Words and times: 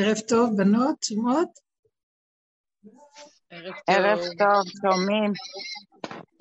ערב 0.00 0.18
טוב, 0.28 0.50
בנות, 0.56 1.02
שומעות? 1.02 1.48
ערב 3.86 4.18
טוב, 4.18 4.64
שומעים. 4.82 5.32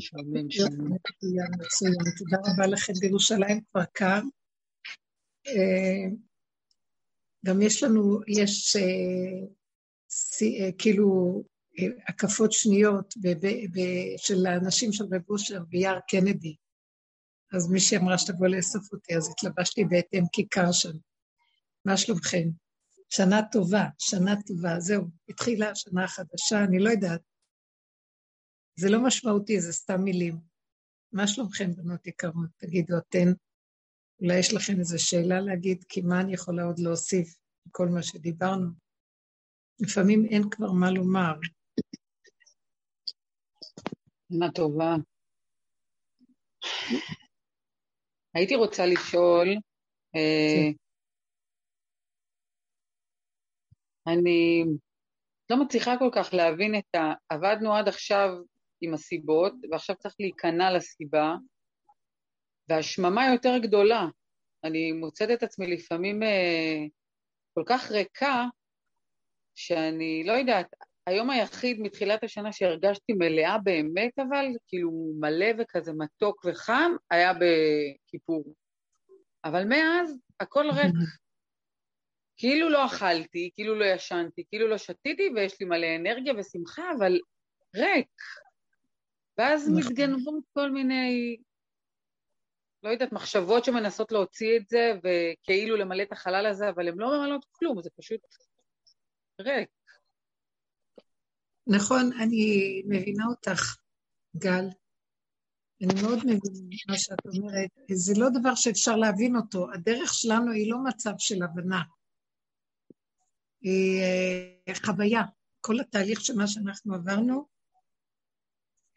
שומעים, 0.02 0.52
שומעים. 0.52 0.98
תודה 2.18 2.38
רבה 2.38 2.68
לכם 2.68 2.94
בירושלים 3.02 3.62
כבר 3.62 3.84
קר. 3.94 4.22
אה, 5.48 6.16
גם 7.46 7.62
יש 7.62 7.84
לנו, 7.84 8.20
יש 8.28 8.76
אה, 8.76 9.48
אה, 10.42 10.70
כאילו 10.78 11.44
הקפות 12.08 12.52
שניות 12.52 13.14
של 14.18 14.46
האנשים 14.46 14.94
של 14.94 15.04
רב 15.04 15.30
אושר 15.30 15.64
ביער 15.70 16.00
קנדי. 16.10 16.56
אז 17.54 17.72
מישהי 17.72 17.98
אמרה 17.98 18.18
שתבוא 18.18 18.48
לאסוף 18.48 18.94
אותי, 18.94 19.16
אז 19.16 19.30
התלבשתי 19.30 19.86
בהתאם 19.86 20.24
כיכר 20.32 20.72
שם. 20.72 20.94
מה 21.86 21.98
שלומכם? 21.98 22.67
שנה 23.10 23.42
טובה, 23.52 23.84
שנה 24.00 24.32
טובה, 24.48 24.80
זהו, 24.80 25.04
התחילה 25.30 25.70
השנה 25.72 26.04
החדשה, 26.04 26.64
אני 26.70 26.80
לא 26.80 26.90
יודעת. 26.90 27.22
זה 28.76 28.90
לא 28.90 29.06
משמעותי, 29.06 29.62
זה 29.62 29.74
סתם 29.74 30.02
מילים. 30.02 30.38
מה 31.12 31.28
שלומכם, 31.28 31.74
בנות 31.74 32.08
יקרות? 32.08 32.50
תגידו 32.58 32.98
אתן. 32.98 33.34
אולי 34.22 34.40
יש 34.40 34.54
לכם 34.54 34.80
איזו 34.80 35.06
שאלה 35.06 35.40
להגיד, 35.40 35.84
כי 35.90 36.02
מה 36.02 36.22
אני 36.22 36.34
יכולה 36.34 36.64
עוד 36.64 36.80
להוסיף 36.80 37.38
כל 37.72 37.88
מה 37.88 38.04
שדיברנו? 38.04 38.70
לפעמים 39.80 40.26
אין 40.26 40.44
כבר 40.52 40.72
מה 40.72 40.92
לומר. 40.92 41.34
שנה 44.34 44.52
טובה. 44.52 44.96
הייתי 48.34 48.56
רוצה 48.56 48.86
לשאול, 48.86 49.48
אני 54.08 54.66
לא 55.50 55.58
מצליחה 55.64 55.98
כל 55.98 56.10
כך 56.12 56.34
להבין 56.34 56.76
את 56.76 56.96
ה... 56.96 57.14
עבדנו 57.30 57.76
עד 57.76 57.88
עכשיו 57.88 58.30
עם 58.82 58.94
הסיבות, 58.94 59.54
ועכשיו 59.72 59.96
צריך 59.96 60.16
להיכנע 60.20 60.74
לסיבה, 60.74 61.36
והשממה 62.70 63.32
יותר 63.34 63.58
גדולה. 63.58 64.06
אני 64.64 64.92
מוצאת 64.92 65.30
את 65.32 65.44
עצמי 65.44 65.68
לפעמים 65.68 66.24
אה, 66.24 66.86
כל 67.54 67.64
כך 67.66 67.92
ריקה, 67.92 68.46
שאני 69.56 70.24
לא 70.26 70.34
יודעת, 70.34 70.68
היום 71.08 71.30
היחיד 71.30 71.80
מתחילת 71.80 72.24
השנה 72.24 72.52
שהרגשתי 72.52 73.14
מלאה 73.14 73.58
באמת, 73.58 74.20
אבל 74.20 74.46
כאילו 74.68 74.92
מלא 75.20 75.48
וכזה 75.60 75.92
מתוק 75.94 76.46
וחם, 76.46 76.92
היה 77.12 77.34
בכיפור. 77.34 78.44
אבל 79.44 79.64
מאז 79.64 80.20
הכל 80.40 80.66
ריק. 80.72 80.96
כאילו 82.38 82.70
לא 82.70 82.86
אכלתי, 82.86 83.52
כאילו 83.54 83.76
לא 83.76 83.86
ישנתי, 83.86 84.44
כאילו 84.50 84.68
לא 84.68 84.78
שתיתי, 84.78 85.30
ויש 85.36 85.60
לי 85.60 85.66
מלא 85.66 85.88
אנרגיה 85.96 86.34
ושמחה, 86.38 86.84
אבל 86.98 87.20
ריק. 87.76 88.10
ואז 89.38 89.70
נכון. 89.70 89.92
מתגנבות 89.92 90.44
כל 90.54 90.72
מיני, 90.72 91.38
לא 92.84 92.90
יודעת, 92.90 93.12
מחשבות 93.12 93.66
שמנסות 93.66 94.12
להוציא 94.12 94.58
את 94.58 94.68
זה, 94.68 94.92
וכאילו 95.04 95.78
למלא 95.78 96.04
את 96.04 96.12
החלל 96.12 96.46
הזה, 96.46 96.70
אבל 96.70 96.88
הן 96.88 96.98
לא 96.98 97.18
ממלאות 97.18 97.46
כלום, 97.52 97.82
זה 97.82 97.90
פשוט 97.98 98.20
ריק. 99.42 99.70
נכון, 101.68 102.12
אני 102.22 102.82
מבינה 102.86 103.24
אותך, 103.30 103.76
גל. 104.38 104.66
אני 105.82 106.02
מאוד 106.02 106.18
מבינה 106.18 106.76
מה 106.90 106.98
שאת 106.98 107.26
אומרת. 107.26 107.70
זה 107.92 108.14
לא 108.18 108.30
דבר 108.30 108.56
שאפשר 108.56 108.96
להבין 108.96 109.36
אותו. 109.36 109.68
הדרך 109.74 110.14
שלנו 110.14 110.52
היא 110.52 110.72
לא 110.72 110.78
מצב 110.84 111.12
של 111.18 111.44
הבנה. 111.44 111.82
אה, 114.68 114.76
חוויה. 114.86 115.22
כל 115.62 115.80
התהליך 115.80 116.22
של 116.22 116.36
מה 116.36 116.48
שאנחנו 116.48 116.96
עברנו, 116.96 117.48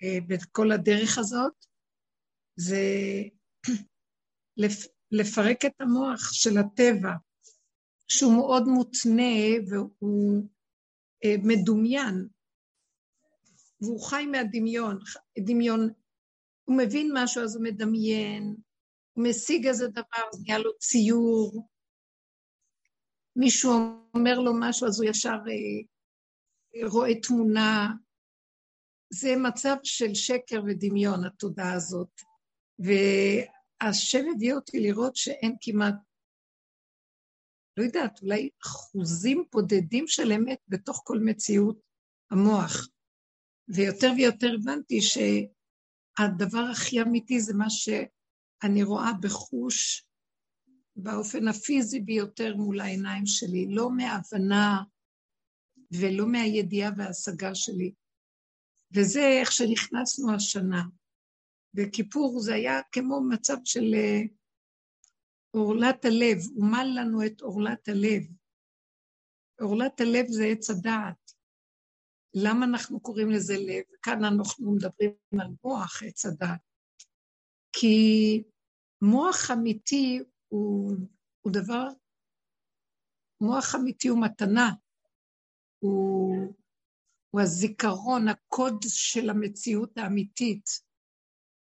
אה, 0.03 0.19
בכל 0.27 0.73
הדרך 0.73 1.19
הזאת, 1.19 1.67
זה 2.57 2.83
לפרק 5.11 5.65
את 5.65 5.81
המוח 5.81 6.33
של 6.33 6.59
הטבע, 6.59 7.13
שהוא 8.09 8.37
מאוד 8.37 8.63
מותנה 8.67 9.33
והוא 9.71 10.49
אה, 11.25 11.35
מדומיין, 11.43 12.29
והוא 13.81 14.01
חי 14.01 14.27
מהדמיון, 14.27 14.99
דמיון, 15.39 15.89
הוא 16.65 16.79
מבין 16.79 17.11
משהו 17.15 17.43
אז 17.43 17.57
הוא 17.57 17.65
מדמיין, 17.65 18.57
הוא 19.13 19.29
משיג 19.29 19.67
איזה 19.67 19.89
דבר, 19.89 20.29
אז 20.33 20.43
נהיה 20.43 20.59
לו 20.59 20.79
ציור, 20.79 21.69
מישהו 23.41 23.73
אומר 24.15 24.39
לו 24.39 24.53
משהו, 24.61 24.87
אז 24.87 25.01
הוא 25.01 25.11
ישר 25.11 25.29
אה, 25.49 26.89
רואה 26.89 27.21
תמונה. 27.21 27.89
זה 29.13 29.29
מצב 29.37 29.77
של 29.83 30.15
שקר 30.15 30.63
ודמיון, 30.67 31.25
התודעה 31.25 31.73
הזאת. 31.73 32.21
והשם 32.79 34.25
הביא 34.35 34.55
אותי 34.55 34.81
לראות 34.81 35.17
שאין 35.17 35.57
כמעט, 35.61 35.95
לא 37.77 37.85
יודעת, 37.85 38.23
אולי 38.23 38.49
אחוזים 38.63 39.45
בודדים 39.53 40.05
של 40.07 40.33
אמת 40.33 40.59
בתוך 40.69 41.03
כל 41.05 41.19
מציאות 41.25 41.81
המוח. 42.31 42.89
ויותר 43.69 44.09
ויותר 44.17 44.49
הבנתי 44.61 44.99
שהדבר 45.03 46.65
הכי 46.73 47.03
אמיתי 47.03 47.41
זה 47.41 47.55
מה 47.55 47.71
שאני 47.71 48.83
רואה 48.83 49.13
בחוש 49.23 50.10
באופן 50.97 51.49
הפיזי 51.49 52.01
ביותר 52.01 52.57
מול 52.57 52.81
העיניים 52.81 53.27
שלי, 53.27 53.67
לא 53.69 53.91
מהבנה 53.91 54.83
ולא 56.01 56.27
מהידיעה 56.27 56.91
וההשגה 56.97 57.55
שלי. 57.55 57.93
וזה 58.95 59.21
איך 59.41 59.53
שנכנסנו 59.53 60.35
השנה. 60.35 60.83
בכיפור 61.75 62.41
זה 62.41 62.55
היה 62.55 62.81
כמו 62.93 63.21
מצב 63.29 63.57
של 63.65 63.95
אה, 63.95 64.21
עורלת 65.51 66.05
הלב, 66.05 66.39
מל 66.57 66.87
לנו 67.01 67.27
את 67.27 67.41
עורלת 67.41 67.89
הלב. 67.89 68.23
עורלת 69.61 70.01
הלב 70.01 70.27
זה 70.29 70.45
עץ 70.45 70.71
הדעת. 70.71 71.33
למה 72.35 72.67
אנחנו 72.67 73.01
קוראים 73.01 73.31
לזה 73.31 73.55
לב? 73.59 73.85
כאן 74.03 74.25
אנחנו 74.25 74.73
מדברים 74.73 75.13
על 75.41 75.49
מוח 75.65 76.03
עץ 76.03 76.27
הדעת. 76.27 76.61
כי 77.73 78.43
מוח 79.03 79.51
אמיתי 79.51 80.19
הוא, 80.51 80.97
הוא 81.41 81.53
דבר, 81.53 81.89
מוח 83.41 83.75
אמיתי 83.75 84.09
הוא 84.09 84.23
מתנה, 84.25 84.71
הוא, 85.79 86.55
הוא 87.31 87.41
הזיכרון, 87.41 88.29
הקוד 88.29 88.83
של 88.89 89.31
המציאות 89.31 89.99
האמיתית. 89.99 90.71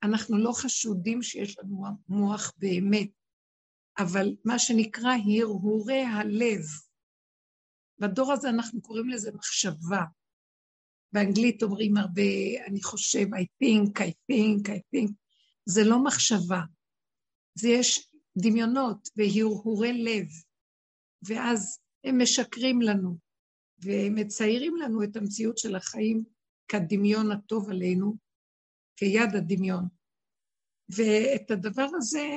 אנחנו 0.03 0.39
לא 0.39 0.53
חשודים 0.53 1.23
שיש 1.23 1.59
לנו 1.59 1.85
מוח 2.09 2.53
באמת, 2.57 3.11
אבל 3.99 4.37
מה 4.45 4.59
שנקרא 4.59 5.11
הרהורי 5.41 6.03
הלב. 6.03 6.63
בדור 7.99 8.33
הזה 8.33 8.49
אנחנו 8.49 8.83
קוראים 8.83 9.09
לזה 9.09 9.31
מחשבה. 9.35 10.03
באנגלית 11.13 11.63
אומרים 11.63 11.97
הרבה, 11.97 12.23
אני 12.67 12.83
חושב, 12.83 13.27
I 13.35 13.65
think, 13.65 13.91
I 13.91 14.11
think, 14.33 14.69
I 14.69 14.81
think. 14.95 15.13
זה 15.67 15.81
לא 15.85 16.05
מחשבה. 16.05 16.61
זה 17.55 17.69
יש 17.69 18.09
דמיונות 18.43 19.09
והרהורי 19.17 19.93
לב, 19.93 20.27
ואז 21.23 21.81
הם 22.05 22.23
משקרים 22.23 22.83
לנו, 22.83 23.17
ומציירים 23.85 24.77
לנו 24.77 25.03
את 25.03 25.17
המציאות 25.17 25.59
של 25.59 25.77
החיים 25.77 26.25
כדמיון 26.69 27.33
הטוב 27.33 27.71
עלינו, 27.71 28.17
כיד 28.97 29.35
הדמיון. 29.35 29.85
ואת 30.89 31.51
הדבר 31.51 31.89
הזה, 31.95 32.29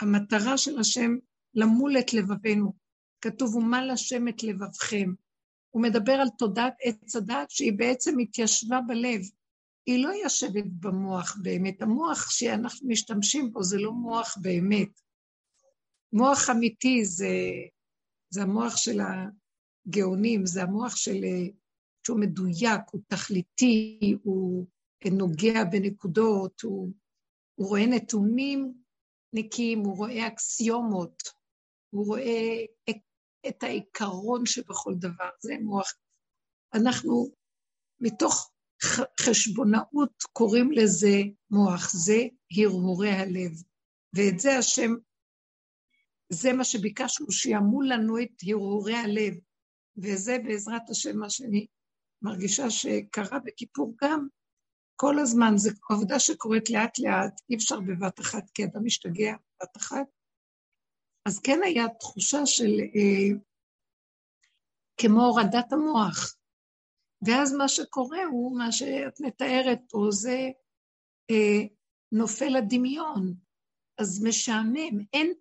המטרה 0.00 0.58
של 0.58 0.78
השם 0.78 1.16
למול 1.54 1.98
את 1.98 2.14
לבבינו. 2.14 2.72
כתוב, 3.20 3.54
ומל 3.54 3.90
השם 3.92 4.28
את 4.28 4.42
לבבכם. 4.42 5.12
הוא 5.70 5.82
מדבר 5.82 6.12
על 6.12 6.28
תודעת 6.38 6.74
עץ 6.82 7.16
הדת 7.16 7.50
שהיא 7.50 7.72
בעצם 7.78 8.18
התיישבה 8.18 8.80
בלב. 8.88 9.20
היא 9.86 10.04
לא 10.04 10.08
יושבת 10.08 10.64
במוח 10.80 11.36
באמת. 11.42 11.82
המוח 11.82 12.30
שאנחנו 12.30 12.88
משתמשים 12.88 13.52
בו 13.52 13.62
זה 13.62 13.76
לא 13.78 13.92
מוח 13.92 14.38
באמת. 14.42 15.00
מוח 16.12 16.50
אמיתי 16.50 17.04
זה, 17.04 17.34
זה 18.30 18.42
המוח 18.42 18.76
של 18.76 19.00
הגאונים, 19.00 20.46
זה 20.46 20.62
המוח 20.62 20.96
של, 20.96 21.20
שהוא 22.06 22.20
מדויק, 22.20 22.80
הוא 22.92 23.00
תכליתי, 23.08 23.98
הוא 24.22 24.66
נוגע 25.12 25.64
בנקודות, 25.64 26.60
הוא, 26.60 26.92
הוא 27.54 27.68
רואה 27.68 27.86
נתונים 27.86 28.74
נקיים, 29.32 29.78
הוא 29.78 29.96
רואה 29.96 30.26
אקסיומות, 30.26 31.22
הוא 31.90 32.06
רואה 32.06 32.64
את, 33.48 33.62
העיקרון 33.62 34.46
שבכל 34.46 34.94
דבר, 34.94 35.30
זה 35.40 35.54
מוח. 35.62 35.94
אנחנו 36.74 37.30
מתוך 38.00 38.51
חשבונאות 39.20 40.22
קוראים 40.32 40.72
לזה 40.72 41.22
מוח, 41.50 41.90
זה 41.92 42.18
הרהורי 42.58 43.10
הלב. 43.10 43.52
ואת 44.14 44.38
זה 44.38 44.58
השם 44.58 44.90
זה 46.32 46.52
מה 46.52 46.64
שביקשנו, 46.64 47.32
שיעמו 47.32 47.82
לנו 47.82 48.18
את 48.18 48.42
הרהורי 48.48 48.94
הלב, 48.94 49.34
וזה 49.96 50.36
בעזרת 50.44 50.90
השם 50.90 51.18
מה 51.18 51.30
שאני 51.30 51.66
מרגישה 52.22 52.70
שקרה 52.70 53.38
בכיפור 53.44 53.94
גם, 54.02 54.28
כל 54.96 55.18
הזמן, 55.18 55.52
זו 55.56 55.70
עבודה 55.90 56.20
שקורית 56.20 56.70
לאט 56.70 56.98
לאט, 56.98 57.40
אי 57.50 57.56
אפשר 57.56 57.80
בבת 57.80 58.20
אחת, 58.20 58.50
כי 58.54 58.64
אדם 58.64 58.84
משתגע 58.84 59.32
בבת 59.32 59.76
אחת. 59.76 60.06
אז 61.28 61.40
כן 61.40 61.60
היה 61.64 61.88
תחושה 62.00 62.46
של 62.46 62.80
אה, 62.80 63.38
כמו 64.96 65.24
הורדת 65.24 65.72
המוח. 65.72 66.36
ואז 67.26 67.52
מה 67.52 67.68
שקורה 67.68 68.24
הוא, 68.24 68.58
מה 68.58 68.72
שאת 68.72 69.20
מתארת 69.20 69.78
פה, 69.88 70.06
זה 70.10 70.50
אה, 71.30 71.66
נופל 72.12 72.56
הדמיון. 72.56 73.34
אז 73.98 74.24
משעמם, 74.24 75.04
אין, 75.12 75.32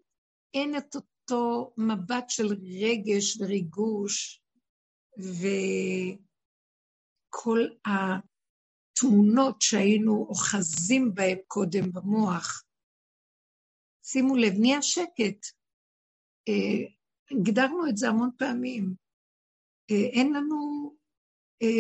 אין 0.54 0.78
את 0.78 0.96
אותו 0.96 1.74
מבט 1.78 2.30
של 2.30 2.48
רגש 2.82 3.38
וריגוש, 3.40 4.42
וכל 7.30 7.60
התמונות 7.86 9.62
שהיינו 9.62 10.26
אוחזים 10.30 11.14
בהן 11.14 11.38
קודם 11.48 11.92
במוח. 11.92 12.64
שימו 14.04 14.36
לב, 14.36 14.54
נהיה 14.60 14.82
שקט. 14.82 15.46
אה, 16.50 16.84
את 17.90 17.98
זה 17.98 18.10
המון 18.10 18.30
פעמים. 18.38 18.96
אה, 19.92 20.10
אין 20.14 20.34
לנו 20.34 20.92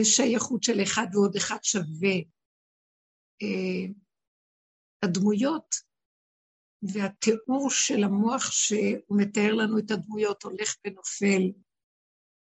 שייכות 0.03 0.63
של 0.63 0.83
אחד 0.83 1.07
ועוד 1.13 1.35
אחד 1.35 1.57
שווה. 1.63 2.15
הדמויות 5.03 5.75
והתיאור 6.81 7.69
של 7.69 8.03
המוח 8.03 8.51
שהוא 8.51 9.17
מתאר 9.17 9.53
לנו 9.53 9.79
את 9.79 9.91
הדמויות 9.91 10.43
הולך 10.43 10.75
ונופל. 10.87 11.41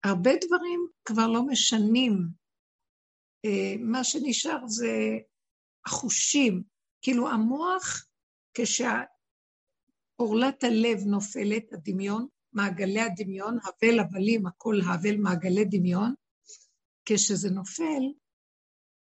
הרבה 0.04 0.30
דברים 0.46 0.88
כבר 1.04 1.28
לא 1.28 1.46
משנים. 1.46 2.28
מה 3.78 4.04
שנשאר 4.04 4.66
זה 4.66 5.18
החושים. 5.86 6.62
כאילו 7.02 7.28
המוח, 7.28 8.06
כשעורלת 8.54 9.04
הלב 10.64 10.98
נופלת, 11.06 11.72
הדמיון, 11.72 12.26
מעגלי 12.52 13.00
הדמיון, 13.00 13.58
הבל 13.64 13.98
הבלים, 14.00 14.46
הכל 14.46 14.74
הבל 14.92 15.16
מעגלי 15.16 15.64
דמיון, 15.64 16.14
כשזה 17.06 17.50
נופל, 17.50 18.02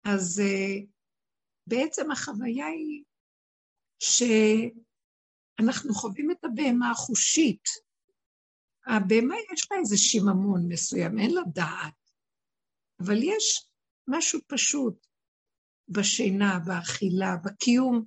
אז 0.04 0.42
uh, 0.44 0.86
בעצם 1.68 2.12
החוויה 2.12 2.66
היא 2.66 3.04
שאנחנו 5.60 5.94
חווים 5.94 6.32
את 6.32 6.44
הבהמה 6.44 6.92
החושית. 6.92 7.64
הבהמה 8.88 9.36
יש 9.54 9.68
לה 9.72 9.78
איזה 9.78 9.98
שיממון 9.98 10.62
מסוים, 10.68 11.20
אין 11.20 11.34
לה 11.34 11.42
דעת, 11.54 12.12
אבל 13.00 13.18
יש 13.24 13.70
משהו 14.08 14.40
פשוט 14.48 15.08
בשינה, 15.90 16.60
באכילה, 16.66 17.36
בקיום 17.46 18.06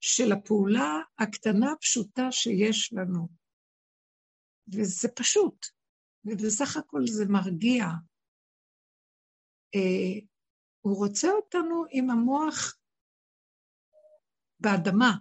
של 0.00 0.32
הפעולה 0.32 1.00
הקטנה 1.18 1.72
הפשוטה 1.72 2.32
שיש 2.32 2.92
לנו. 2.92 3.28
וזה 4.68 5.08
פשוט, 5.08 5.66
ובסך 6.24 6.76
הכל 6.76 7.00
זה 7.06 7.24
מרגיע. 7.28 7.84
אה, 9.74 10.26
הוא 10.80 10.96
רוצה 10.96 11.30
אותנו 11.30 11.84
עם 11.90 12.10
המוח 12.10 12.76
באדמה. 14.60 15.12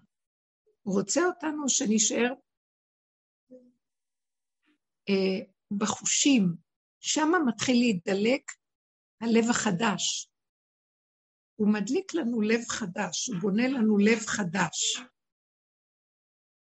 הוא 0.82 1.00
רוצה 1.00 1.22
אותנו 1.26 1.70
שנשאר 1.70 2.34
אה, 5.10 5.40
בחושים. 5.78 6.56
שם 7.00 7.32
מתחיל 7.48 7.76
להידלק 7.76 8.52
הלב 9.22 9.50
החדש. 9.50 10.32
הוא 11.56 11.74
מדליק 11.74 12.14
לנו 12.14 12.42
לב 12.42 12.62
חדש, 12.70 13.30
הוא 13.30 13.40
בונה 13.42 13.68
לנו 13.68 13.98
לב 13.98 14.20
חדש. 14.20 15.02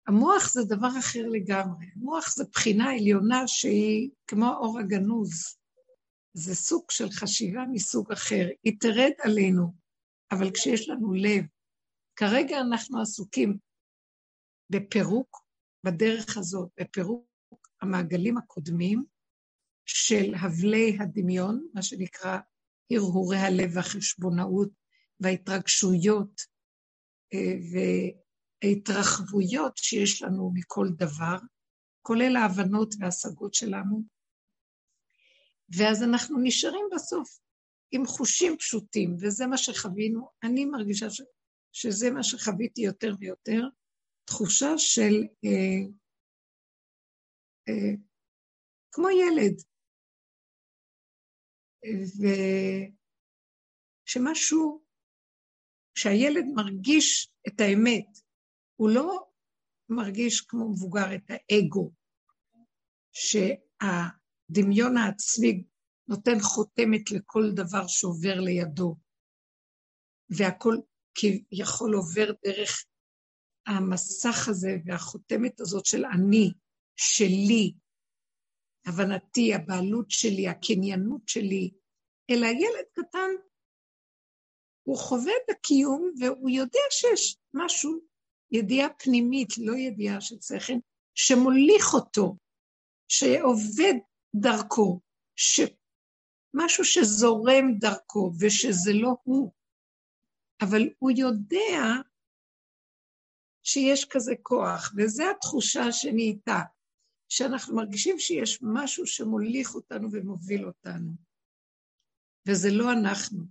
המוח 0.09 0.53
זה 0.53 0.61
דבר 0.69 0.89
אחר 0.99 1.29
לגמרי. 1.33 1.87
המוח 1.97 2.35
זה 2.37 2.45
בחינה 2.53 2.93
עליונה 2.93 3.43
שהיא 3.47 4.11
כמו 4.27 4.47
האור 4.47 4.79
הגנוז. 4.79 5.58
זה 6.39 6.55
סוג 6.55 6.91
של 6.91 7.11
חשיבה 7.11 7.65
מסוג 7.73 8.13
אחר. 8.13 8.49
היא 8.65 8.77
תרד 8.81 9.13
עלינו, 9.23 9.75
אבל 10.33 10.51
כשיש 10.55 10.89
לנו 10.89 11.15
לב, 11.15 11.45
כרגע 12.17 12.61
אנחנו 12.61 13.01
עסוקים 13.01 13.59
בפירוק, 14.71 15.45
בדרך 15.85 16.37
הזאת, 16.37 16.69
בפירוק 16.81 17.27
המעגלים 17.83 18.39
הקודמים 18.39 19.05
של 19.87 20.35
הבלי 20.35 20.97
הדמיון, 21.01 21.67
מה 21.75 21.83
שנקרא 21.83 22.39
הרהורי 22.93 23.37
הלב 23.37 23.71
והחשבונאות 23.75 24.71
וההתרגשויות 25.21 26.41
אה, 27.35 27.55
וההתרחבויות 28.65 29.77
שיש 29.77 30.23
לנו 30.23 30.51
מכל 30.55 30.89
דבר, 30.97 31.37
כולל 32.03 32.37
ההבנות 32.37 32.95
וההשגות 32.99 33.55
שלנו. 33.55 34.18
ואז 35.77 36.03
אנחנו 36.03 36.39
נשארים 36.43 36.87
בסוף 36.95 37.39
עם 37.91 38.07
חושים 38.07 38.57
פשוטים, 38.59 39.17
וזה 39.21 39.47
מה 39.47 39.57
שחווינו. 39.57 40.29
אני 40.43 40.65
מרגישה 40.65 41.11
ש... 41.11 41.23
שזה 41.73 42.11
מה 42.11 42.23
שחוויתי 42.23 42.81
יותר 42.81 43.15
ויותר, 43.21 43.63
תחושה 44.25 44.79
של 44.79 45.15
אה, 45.45 45.81
אה, 47.69 47.95
כמו 48.93 49.09
ילד, 49.11 49.63
ושמשהו 54.07 54.85
שהילד 55.95 56.45
מרגיש 56.55 57.33
את 57.49 57.61
האמת, 57.61 58.07
הוא 58.77 58.91
לא 58.91 59.29
מרגיש 59.89 60.41
כמו 60.41 60.71
מבוגר 60.73 61.15
את 61.15 61.31
האגו, 61.31 61.93
שהדמיון 64.49 64.97
העצמי 64.97 65.65
נותן 66.09 66.41
חותמת 66.41 67.11
לכל 67.11 67.51
דבר 67.55 67.87
שעובר 67.87 68.41
לידו, 68.41 68.97
והכל 70.31 70.77
כביכול 71.15 71.95
עובר 71.95 72.33
דרך 72.45 72.85
המסך 73.67 74.49
הזה 74.49 74.71
והחותמת 74.87 75.61
הזאת 75.61 75.87
של 75.87 76.05
אני, 76.05 76.53
שלי, 76.97 77.73
הבנתי, 78.87 79.55
הבעלות 79.55 80.11
שלי, 80.11 80.49
הקניינות 80.49 81.29
שלי, 81.29 81.71
אלא 82.31 82.47
ילד 82.47 82.87
קטן 82.93 83.31
הוא 84.83 84.99
חווה 84.99 85.33
את 85.45 85.51
הקיום 85.51 86.13
והוא 86.21 86.51
יודע 86.51 86.81
שיש 86.91 87.37
משהו, 87.55 88.01
ידיעה 88.51 88.89
פנימית, 88.99 89.49
לא 89.59 89.77
ידיעה 89.77 90.21
של 90.21 90.37
שכל, 90.41 90.73
שמוליך 91.15 91.95
אותו, 91.95 92.37
שעובד 93.09 93.95
דרכו, 94.41 95.01
משהו 96.55 96.85
שזורם 96.85 97.79
דרכו 97.79 98.33
ושזה 98.41 98.93
לא 98.95 99.17
הוא, 99.23 99.53
אבל 100.63 100.83
הוא 100.99 101.11
יודע 101.17 102.03
שיש 103.63 104.05
כזה 104.11 104.33
כוח, 104.43 104.93
וזו 104.97 105.25
התחושה 105.31 105.93
שנהייתה, 105.93 106.59
שאנחנו 107.29 107.77
מרגישים 107.77 108.19
שיש 108.19 108.59
משהו 108.63 109.07
שמוליך 109.07 109.75
אותנו 109.75 110.09
ומוביל 110.13 110.67
אותנו, 110.67 111.13
וזה 112.49 112.69
לא 112.73 112.93
אנחנו. 112.93 113.45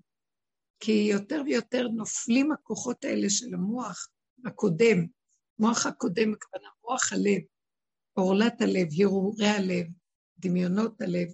כי 0.80 1.08
יותר 1.12 1.42
ויותר 1.46 1.88
נופלים 1.88 2.52
הכוחות 2.52 3.06
האלה 3.06 3.30
של 3.30 3.54
המוח 3.54 4.10
הקודם, 4.46 5.08
מוח 5.60 5.86
הקודם, 5.86 6.34
הכוונה 6.34 6.68
מוח 6.84 7.14
הלב, 7.14 7.42
עורלת 8.14 8.62
הלב, 8.62 8.88
הרהורי 9.02 9.48
הלב, 9.48 9.88
דמיונות 10.40 11.02
הלב, 11.02 11.28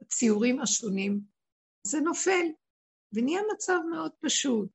הציורים 0.00 0.60
השונים, 0.60 1.20
זה 1.86 2.00
נופל, 2.00 2.46
ונהיה 3.12 3.40
מצב 3.54 3.78
מאוד 3.90 4.12
פשוט 4.20 4.68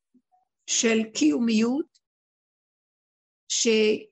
של 0.69 0.97
קיומיות, 1.13 1.99
שיש 3.51 4.09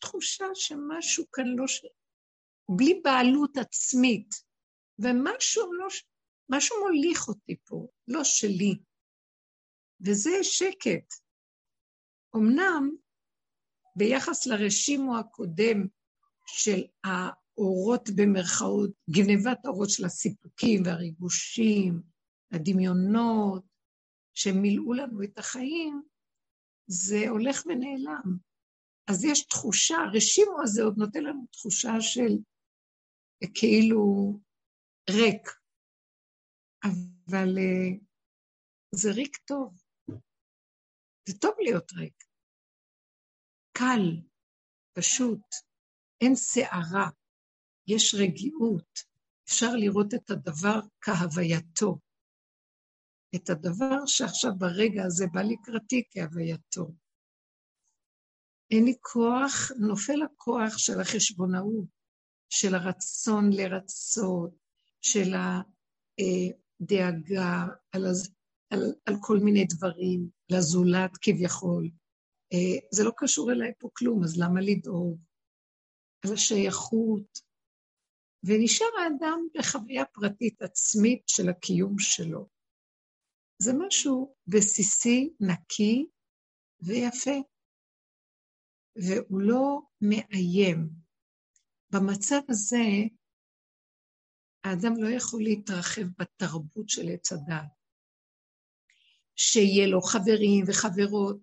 תחושה 0.00 0.46
שמשהו 0.54 1.30
כאן 1.32 1.44
לא, 1.56 1.66
ש... 1.66 1.86
בלי 2.76 3.00
בעלות 3.04 3.56
עצמית, 3.56 4.30
ומשהו 4.98 5.72
לא, 5.72 5.86
משהו 6.50 6.76
מוליך 6.80 7.28
אותי 7.28 7.56
פה, 7.64 7.88
לא 8.08 8.24
שלי. 8.24 8.78
וזה 10.06 10.30
שקט. 10.42 11.14
אמנם 12.36 12.90
ביחס 13.96 14.46
לרשימו 14.46 15.18
הקודם 15.18 15.86
של 16.46 16.82
האורות 17.58 18.08
במרכאות, 18.16 18.90
גנבת 19.10 19.64
האורות 19.64 19.90
של 19.90 20.04
הסיפוקים 20.04 20.82
והריגושים, 20.84 22.02
הדמיונות, 22.52 23.64
שמילאו 24.34 24.92
לנו 24.92 25.22
את 25.22 25.38
החיים, 25.38 26.02
זה 26.86 27.28
הולך 27.28 27.62
ונעלם. 27.66 28.36
אז 29.10 29.24
יש 29.24 29.46
תחושה, 29.46 29.96
הרשימו 29.96 30.62
הזה 30.62 30.82
עוד 30.82 30.94
נותן 30.98 31.24
לנו 31.24 31.46
תחושה 31.52 32.00
של 32.00 32.32
כאילו 33.54 34.04
ריק. 35.10 35.48
אבל 36.84 37.48
uh, 37.58 38.04
זה 38.94 39.10
ריק 39.12 39.36
טוב. 39.36 39.82
זה 41.28 41.38
טוב 41.40 41.54
להיות 41.58 41.92
ריק. 41.92 42.24
קל, 43.72 44.22
פשוט, 44.98 45.40
אין 46.20 46.34
סערה, 46.34 47.10
יש 47.88 48.14
רגיעות, 48.14 48.98
אפשר 49.48 49.72
לראות 49.76 50.14
את 50.14 50.30
הדבר 50.30 50.80
כהווייתו. 51.00 51.98
את 53.34 53.50
הדבר 53.50 54.06
שעכשיו 54.06 54.50
ברגע 54.58 55.04
הזה 55.04 55.26
בא 55.32 55.40
לקראתי 55.42 56.02
כהווייתו. 56.10 56.92
אין 58.70 58.84
לי 58.84 58.94
כוח, 59.00 59.70
נופל 59.78 60.22
הכוח 60.22 60.78
של 60.78 61.00
החשבונאות, 61.00 61.88
של 62.48 62.74
הרצון 62.74 63.50
לרצות, 63.52 64.54
של 65.00 65.34
הדאגה 66.20 67.66
על, 67.92 68.06
על, 68.70 68.80
על 69.06 69.14
כל 69.20 69.38
מיני 69.38 69.64
דברים, 69.64 70.28
לזולת 70.50 71.10
כביכול. 71.20 71.90
אה, 72.52 72.88
זה 72.92 73.04
לא 73.04 73.12
קשור 73.16 73.52
אליי 73.52 73.72
פה 73.78 73.88
כלום, 73.92 74.24
אז 74.24 74.38
למה 74.38 74.60
לדאוג? 74.60 75.18
על 76.24 76.32
השייכות. 76.32 77.47
ונשאר 78.48 78.86
האדם 79.02 79.40
בחוויה 79.54 80.04
פרטית 80.04 80.62
עצמית 80.62 81.22
של 81.26 81.48
הקיום 81.48 81.98
שלו. 81.98 82.48
זה 83.62 83.72
משהו 83.78 84.34
בסיסי, 84.46 85.30
נקי 85.40 86.06
ויפה, 86.80 87.36
והוא 88.96 89.40
לא 89.40 89.80
מאיים. 90.00 90.88
במצב 91.92 92.40
הזה, 92.48 92.84
האדם 94.64 94.92
לא 95.02 95.08
יכול 95.08 95.42
להתרחב 95.42 96.06
בתרבות 96.18 96.88
של 96.88 97.08
עץ 97.12 97.32
הדעת. 97.32 97.68
שיהיה 99.36 99.86
לו 99.86 100.00
חברים 100.00 100.64
וחברות. 100.68 101.36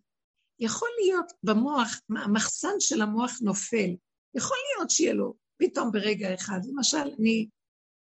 יכול 0.60 0.90
להיות 1.02 1.32
במוח, 1.44 2.02
המחסן 2.26 2.80
של 2.80 3.02
המוח 3.02 3.32
נופל. 3.42 3.90
יכול 4.36 4.58
להיות 4.68 4.90
שיהיה 4.90 5.14
לו 5.14 5.45
פתאום 5.58 5.92
ברגע 5.92 6.34
אחד. 6.34 6.60
למשל, 6.66 6.98
אני 7.20 7.50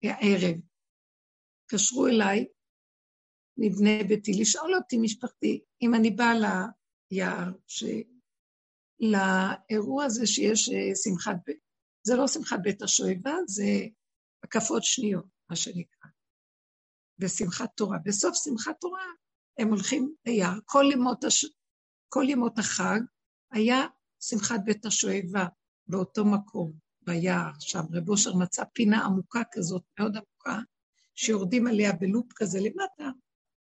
הערב, 0.03 0.55
התקשרו 1.63 2.07
אליי 2.07 2.45
מבני 3.57 4.03
ביתי 4.03 4.31
לשאול 4.41 4.75
אותי, 4.75 4.97
משפחתי, 4.97 5.62
אם 5.81 5.95
אני 5.95 6.12
באה 6.12 6.33
ליער, 7.12 7.51
ש... 7.67 7.83
לאירוע 9.00 10.05
הזה 10.05 10.27
שיש 10.27 10.69
אה, 10.69 10.95
שמחת, 10.95 11.35
בית, 11.45 11.59
זה 12.07 12.15
לא 12.15 12.27
שמחת 12.27 12.59
בית 12.63 12.81
השואבה, 12.81 13.33
זה 13.47 13.63
הקפות 14.43 14.83
שניות, 14.83 15.25
מה 15.50 15.55
שנקרא, 15.55 16.09
בשמחת 17.19 17.69
תורה. 17.75 17.97
בסוף 18.05 18.35
שמחת 18.35 18.75
תורה 18.81 19.05
הם 19.59 19.67
הולכים 19.67 20.15
ליער. 20.25 20.59
כל 20.65 20.83
ימות, 20.93 21.23
הש... 21.23 21.45
כל 22.09 22.23
ימות 22.27 22.59
החג 22.59 23.00
היה 23.51 23.88
שמחת 24.23 24.59
בית 24.65 24.85
השואבה 24.85 25.45
באותו 25.88 26.25
מקום, 26.25 26.73
ביער 27.05 27.51
שם. 27.60 27.83
רב 27.93 28.10
אושר 28.10 28.33
מצא 28.36 28.63
פינה 28.74 29.05
עמוקה 29.05 29.41
כזאת, 29.51 29.83
מאוד 30.00 30.17
עמוקה, 30.17 30.60
שיורדים 31.15 31.67
עליה 31.67 31.93
בלופ 31.93 32.33
כזה 32.36 32.60
למטה, 32.60 33.10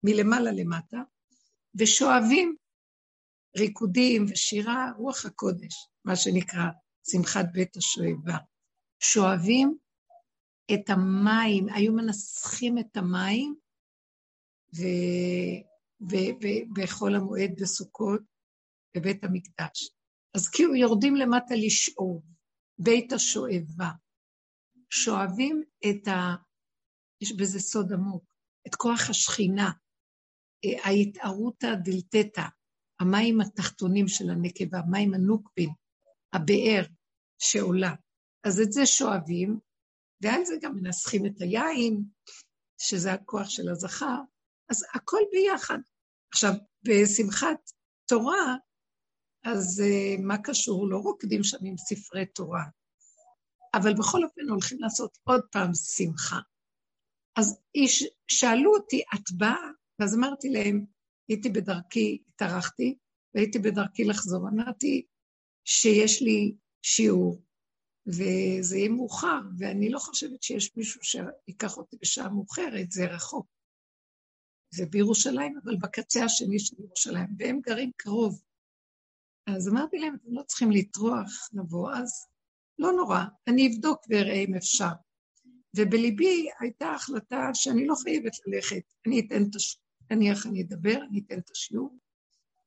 מלמעלה 0.04 0.52
למטה, 0.52 0.98
ושואבים 1.76 2.56
ריקודים 3.58 4.26
ושירה, 4.30 4.92
רוח 4.98 5.26
הקודש, 5.26 5.88
מה 6.06 6.16
שנקרא 6.16 6.64
שמחת 7.12 7.46
בית 7.54 7.78
השואבה. 7.78 8.38
שואבים 9.00 9.78
את 10.74 10.90
המים, 10.90 11.70
היו 11.70 11.94
מנסחים 11.94 12.78
את 12.78 12.98
המים, 12.98 13.56
ו... 14.76 14.82
בחול 16.76 17.16
המועד 17.16 17.52
בסוכות, 17.62 18.22
בבית 18.96 19.24
המקדש. 19.24 19.90
אז 20.34 20.50
כאילו 20.50 20.76
יורדים 20.76 21.16
למטה 21.16 21.56
לשאוב, 21.56 22.22
בית 22.80 23.14
השואבה. 23.14 23.90
שואבים 24.90 25.64
את 25.90 26.08
ה... 26.08 26.36
יש 27.22 27.32
בזה 27.32 27.60
סוד 27.60 27.94
עמוק, 27.94 28.24
את 28.68 28.76
כוח 28.76 29.10
השכינה, 29.10 29.72
אה, 30.66 30.86
ההתערותא 30.86 31.68
דלתתא, 31.84 32.46
המים 33.00 33.42
התחתונים 33.42 34.08
של 34.08 34.30
הנקבה, 34.30 34.80
מים 34.92 35.14
הנוקבין, 35.14 35.70
הבאר 36.34 36.84
שעולה. 37.42 37.96
אז 38.44 38.60
את 38.62 38.72
זה 38.72 38.86
שואבים, 38.86 39.60
ועל 40.22 40.46
זה 40.46 40.54
גם 40.62 40.76
מנסחים 40.76 41.26
את 41.26 41.42
היין, 41.42 42.04
שזה 42.82 43.14
הכוח 43.14 43.50
של 43.50 43.70
הזכר, 43.70 44.22
אז 44.70 44.86
הכל 44.94 45.22
ביחד. 45.32 45.80
עכשיו, 46.34 46.52
בשמחת 46.84 47.72
תורה, 48.06 48.56
אז 49.44 49.84
uh, 49.86 50.22
מה 50.22 50.38
קשור? 50.38 50.90
לא 50.90 50.98
רוקדים 50.98 51.44
שם 51.44 51.58
עם 51.66 51.78
ספרי 51.78 52.26
תורה, 52.26 52.64
אבל 53.74 53.94
בכל 53.94 54.24
אופן 54.24 54.50
הולכים 54.50 54.80
לעשות 54.80 55.18
עוד 55.24 55.42
פעם 55.52 55.74
שמחה. 55.74 56.40
אז 57.36 57.60
איש, 57.76 58.04
שאלו 58.28 58.76
אותי, 58.76 59.02
את 59.16 59.32
באה? 59.38 59.70
ואז 60.00 60.16
אמרתי 60.16 60.50
להם, 60.50 60.86
הייתי 61.28 61.50
בדרכי, 61.50 62.24
התארחתי, 62.30 62.98
והייתי 63.36 63.60
בדרכי 63.60 64.04
לחזור. 64.04 64.50
אמרתי 64.50 65.06
שיש 65.66 66.22
לי 66.22 66.56
שיעור, 66.82 67.42
וזה 68.08 68.78
יהיה 68.78 68.90
מאוחר, 68.90 69.40
ואני 69.58 69.90
לא 69.90 70.00
חושבת 70.00 70.44
שיש 70.44 70.72
מישהו 70.78 71.02
שיקח 71.04 71.78
אותי 71.78 71.98
בשעה 72.02 72.30
מאוחרת, 72.30 72.92
זה 72.92 73.06
רחוק. 73.06 73.48
זה 74.76 74.86
בירושלים, 74.86 75.60
אבל 75.64 75.76
בקצה 75.78 76.24
השני 76.24 76.60
של 76.60 76.76
ירושלים, 76.80 77.28
והם 77.38 77.60
גרים 77.62 77.92
קרוב. 77.98 78.42
אז 79.48 79.70
אמרתי 79.70 79.98
להם, 79.98 80.16
אתם 80.16 80.34
לא 80.34 80.44
צריכים 80.44 80.72
לטרוח 80.72 81.50
לבוא, 81.54 81.92
אז 81.92 82.28
לא 82.80 82.92
נורא, 82.92 83.20
אני 83.48 83.68
אבדוק 83.68 84.02
ואראה 84.10 84.34
אם 84.34 84.56
אפשר. 84.56 84.90
ובליבי 85.76 86.48
הייתה 86.60 86.92
החלטה 86.92 87.50
שאני 87.54 87.88
לא 87.88 87.96
חייבת 88.04 88.32
ללכת, 88.48 88.94
אני 89.08 89.20
אתן 89.20 89.44
את 89.44 89.56
הש... 89.56 89.80
נניח 90.12 90.46
אני 90.46 90.62
אדבר, 90.62 90.98
אני 91.10 91.24
אתן 91.26 91.40
את 91.40 91.50
השיעור, 91.52 91.98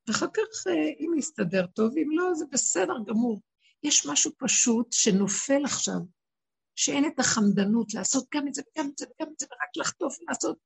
ואחר 0.08 0.26
כך 0.26 0.66
אה, 0.66 0.90
אם 1.00 1.12
יסתדר 1.18 1.66
טוב, 1.66 1.96
אם 1.96 2.08
לא, 2.10 2.34
זה 2.34 2.44
בסדר 2.50 2.94
גמור. 3.06 3.40
יש 3.82 4.06
משהו 4.06 4.32
פשוט 4.38 4.92
שנופל 4.92 5.64
עכשיו, 5.64 6.00
שאין 6.76 7.04
את 7.06 7.18
החמדנות 7.18 7.94
לעשות 7.94 8.26
גם 8.34 8.48
את 8.48 8.54
זה 8.54 8.62
וגם 8.62 8.88
את 8.92 8.98
זה 8.98 9.06
וגם 9.06 9.32
את 9.32 9.38
זה, 9.38 9.46
ורק 9.46 9.76
לחטוף 9.76 10.18
ולעשות. 10.20 10.58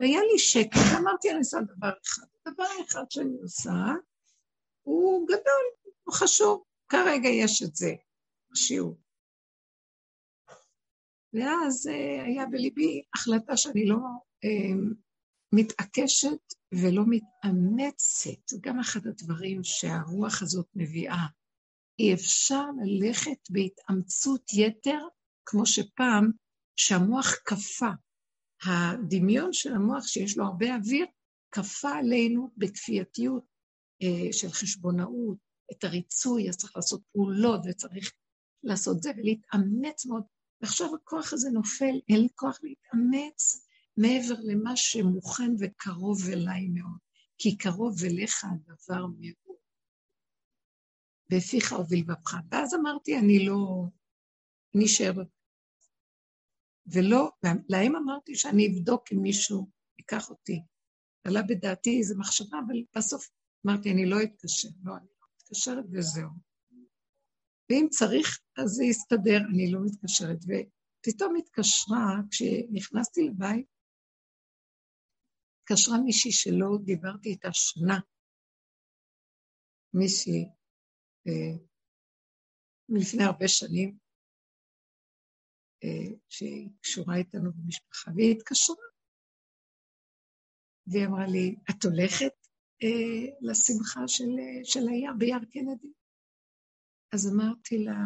והיה 0.00 0.20
לי 0.20 0.38
שקט, 0.38 0.80
אמרתי, 0.98 1.30
אני 1.30 1.38
עושה 1.38 1.58
דבר 1.60 1.92
אחד. 2.06 2.26
דבר 2.48 2.84
אחד 2.88 3.04
שאני 3.10 3.36
עושה, 3.42 3.70
הוא 4.86 5.26
גדול, 5.28 5.92
הוא 6.04 6.14
חשוב. 6.14 6.62
כרגע 6.88 7.28
יש 7.28 7.62
את 7.62 7.76
זה, 7.76 7.94
השיעור. 8.52 8.96
ואז 11.32 11.86
אה, 11.86 12.24
היה 12.24 12.46
בליבי 12.46 13.02
החלטה 13.14 13.56
שאני 13.56 13.86
לא 13.86 13.96
אה, 14.44 14.74
מתעקשת 15.52 16.54
ולא 16.74 17.02
מתאמצת. 17.06 18.60
גם 18.60 18.80
אחד 18.80 19.06
הדברים 19.06 19.64
שהרוח 19.64 20.42
הזאת 20.42 20.66
מביאה. 20.74 21.26
אי 21.98 22.14
אפשר 22.14 22.64
ללכת 22.84 23.50
בהתאמצות 23.50 24.42
יתר, 24.52 25.00
כמו 25.46 25.66
שפעם, 25.66 26.30
שהמוח 26.76 27.34
כפה. 27.44 27.90
הדמיון 28.66 29.52
של 29.52 29.74
המוח, 29.74 30.06
שיש 30.06 30.38
לו 30.38 30.44
הרבה 30.44 30.74
אוויר, 30.74 31.06
כפה 31.50 31.90
עלינו 31.90 32.50
בכפייתיות 32.56 33.55
של 34.32 34.48
חשבונאות, 34.48 35.38
את 35.72 35.84
הריצוי, 35.84 36.48
אז 36.48 36.56
צריך 36.56 36.76
לעשות 36.76 37.02
פעולות 37.12 37.60
וצריך 37.68 38.12
לעשות 38.62 39.02
זה 39.02 39.10
ולהתאמץ 39.16 40.06
מאוד. 40.06 40.22
ועכשיו 40.60 40.94
הכוח 40.94 41.32
הזה 41.32 41.50
נופל, 41.50 42.00
אין 42.08 42.20
לי 42.20 42.28
כוח 42.34 42.58
להתאמץ 42.62 43.66
מעבר 43.96 44.34
למה 44.42 44.76
שמוכן 44.76 45.52
וקרוב 45.60 46.18
אליי 46.32 46.68
מאוד, 46.68 46.98
כי 47.38 47.56
קרוב 47.56 48.04
אליך 48.04 48.44
הדבר 48.44 49.06
מאוד. 49.06 49.56
בפיך 51.30 51.72
ובלבבך. 51.72 52.36
ואז 52.50 52.74
אמרתי, 52.74 53.18
אני 53.18 53.46
לא, 53.46 53.84
אני 54.74 54.84
אשאר. 54.84 55.12
ולא, 56.86 57.30
להם 57.68 57.96
אמרתי 57.96 58.34
שאני 58.34 58.66
אבדוק 58.66 59.12
אם 59.12 59.22
מישהו 59.22 59.70
ייקח 59.98 60.30
אותי. 60.30 60.60
עלה 61.24 61.42
בדעתי 61.42 61.98
איזו 61.98 62.14
מחשבה, 62.18 62.58
אבל 62.66 62.76
בסוף 62.96 63.28
אמרתי, 63.66 63.92
אני 63.92 64.06
לא 64.10 64.16
אתקשר, 64.22 64.68
לא, 64.84 64.96
אני 64.96 65.06
לא 65.20 65.26
מתקשרת 65.36 65.84
וזהו. 65.92 66.30
ואם 67.70 67.86
צריך, 67.90 68.40
אז 68.58 68.70
זה 68.70 68.84
יסתדר, 68.84 69.38
אני 69.54 69.72
לא 69.72 69.80
מתקשרת. 69.86 70.38
ופתאום 70.44 71.36
התקשרה, 71.36 72.06
כשנכנסתי 72.30 73.20
לבית, 73.28 73.66
התקשרה 75.62 75.98
מישהי 76.04 76.32
שלא 76.32 76.78
דיברתי 76.84 77.28
איתה 77.28 77.48
שנה. 77.52 77.98
מישהי 79.94 80.44
אה, 81.26 81.64
מלפני 82.88 83.24
הרבה 83.24 83.48
שנים, 83.48 83.98
אה, 85.84 86.16
שהיא 86.28 86.70
קשורה 86.80 87.16
איתנו 87.16 87.52
במשפחה, 87.52 88.10
והיא 88.16 88.36
התקשרה. 88.36 88.86
והיא 90.86 91.06
אמרה 91.06 91.26
לי, 91.26 91.56
את 91.70 91.84
הולכת 91.84 92.45
לשמחה 93.40 94.08
של, 94.08 94.30
אה, 94.38 94.64
של 94.64 94.88
היער, 94.88 95.12
ביער 95.18 95.44
קנדי? 95.52 95.92
אז 97.12 97.32
אמרתי 97.34 97.78
לה, 97.78 97.98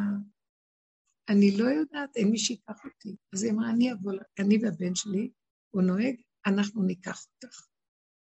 אני 1.29 1.57
לא 1.59 1.65
יודעת, 1.65 2.17
אין 2.17 2.31
מי 2.31 2.39
שיקח 2.39 2.85
אותי. 2.85 3.17
אז 3.35 3.43
היא 3.43 3.53
אמרה, 3.53 3.71
אני 3.71 3.93
אבוא, 3.93 4.13
אני 4.39 4.59
והבן 4.63 4.95
שלי, 4.95 5.31
הוא 5.71 5.83
נוהג, 5.83 6.15
אנחנו 6.47 6.83
ניקח 6.83 7.27
אותך. 7.27 7.67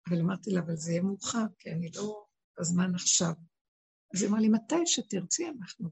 אבל 0.10 0.20
אמרתי 0.20 0.50
לה, 0.51 0.60
אבל 0.60 0.75
זה 0.75 0.92
יהיה 0.92 1.01
מאוחר, 1.01 1.46
כי 1.60 1.72
אני 1.72 1.92
לא 1.96 2.25
בזמן 2.60 2.96
עכשיו. 2.96 3.34
אז 4.13 4.22
היא 4.22 4.30
אמרה 4.30 4.42
לי, 4.42 4.50
מתי 4.50 4.86
שתרצי 4.86 5.48
אנחנו. 5.48 5.89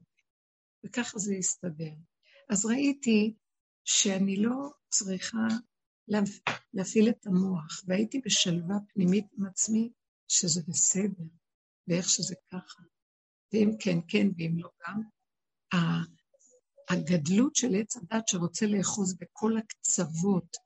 וככה 0.86 1.18
זה 1.18 1.34
יסתדר. 1.34 1.94
אז 2.50 2.66
ראיתי 2.66 3.36
שאני 3.84 4.36
לא 4.36 4.70
צריכה 4.88 5.48
להפעיל 6.74 7.08
את 7.08 7.26
המוח, 7.26 7.82
והייתי 7.86 8.20
בשלווה 8.24 8.76
פנימית 8.88 9.26
עם 9.38 9.46
עצמי 9.46 9.92
שזה 10.38 10.62
בסדר, 10.68 11.24
ואיך 11.88 12.08
שזה 12.08 12.34
ככה. 12.52 12.82
ואם 13.52 13.70
כן, 13.78 13.98
כן, 14.08 14.26
ואם 14.38 14.58
לא 14.58 14.68
גם. 14.88 15.02
הגדלות 16.88 17.56
של 17.56 17.74
עץ 17.74 17.96
הדת 17.96 18.28
שרוצה 18.28 18.66
לאחוז 18.66 19.14
בכל 19.20 19.56
הקצוות 19.56 20.56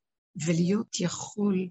ולהיות 0.46 1.00
יכול, 1.00 1.68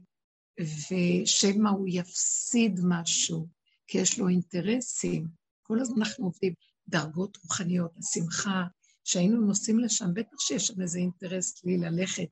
ושמא 0.60 1.70
הוא 1.70 1.88
יפסיד 1.90 2.80
משהו, 2.84 3.48
כי 3.88 3.98
יש 3.98 4.20
לו 4.20 4.30
אינטרסים. 4.30 5.28
כל 5.64 5.80
הזמן 5.80 6.02
אנחנו 6.02 6.26
עובדים 6.26 6.54
דרגות 6.88 7.38
רוחניות, 7.38 7.92
השמחה, 7.98 8.64
שהיינו 9.04 9.42
נוסעים 9.42 9.80
לשם, 9.80 10.14
בטח 10.14 10.40
שיש 10.40 10.68
שם 10.68 10.82
איזה 10.82 11.00
אינטרס 11.00 11.66
לי 11.66 11.78
ללכת, 11.78 12.30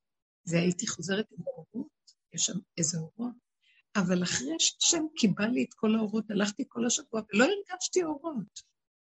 והייתי 0.48 0.88
חוזרת 0.88 1.26
עם 1.32 1.44
אורות, 1.48 1.88
יש 2.34 2.46
שם 2.46 2.60
איזה 2.78 2.98
אורות, 2.98 3.45
אבל 3.96 4.24
אחרי 4.24 4.56
שהשם 4.60 5.06
קיבל 5.16 5.48
לי 5.48 5.64
את 5.64 5.74
כל 5.74 5.96
האורות, 5.96 6.32
הלכתי 6.32 6.64
כל 6.68 6.86
השבוע 6.86 7.22
ולא 7.34 7.46
הרגשתי 7.46 8.04
אורות, 8.04 8.62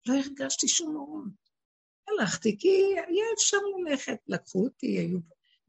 לא 0.07 0.13
הרגשתי 0.13 0.67
שום 0.67 0.95
אורות. 0.95 1.47
הלכתי 2.07 2.57
כי 2.59 2.69
היה 3.07 3.25
אפשר 3.35 3.57
ללכת, 3.77 4.17
לקחו 4.27 4.63
אותי, 4.63 4.87
היו 4.87 5.19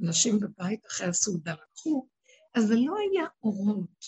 נשים 0.01 0.41
בבית 0.41 0.87
אחרי 0.87 1.07
הסעודה, 1.07 1.53
לקחו, 1.53 2.09
אז 2.55 2.71
לא 2.71 2.95
היה 2.99 3.27
אורות. 3.43 4.05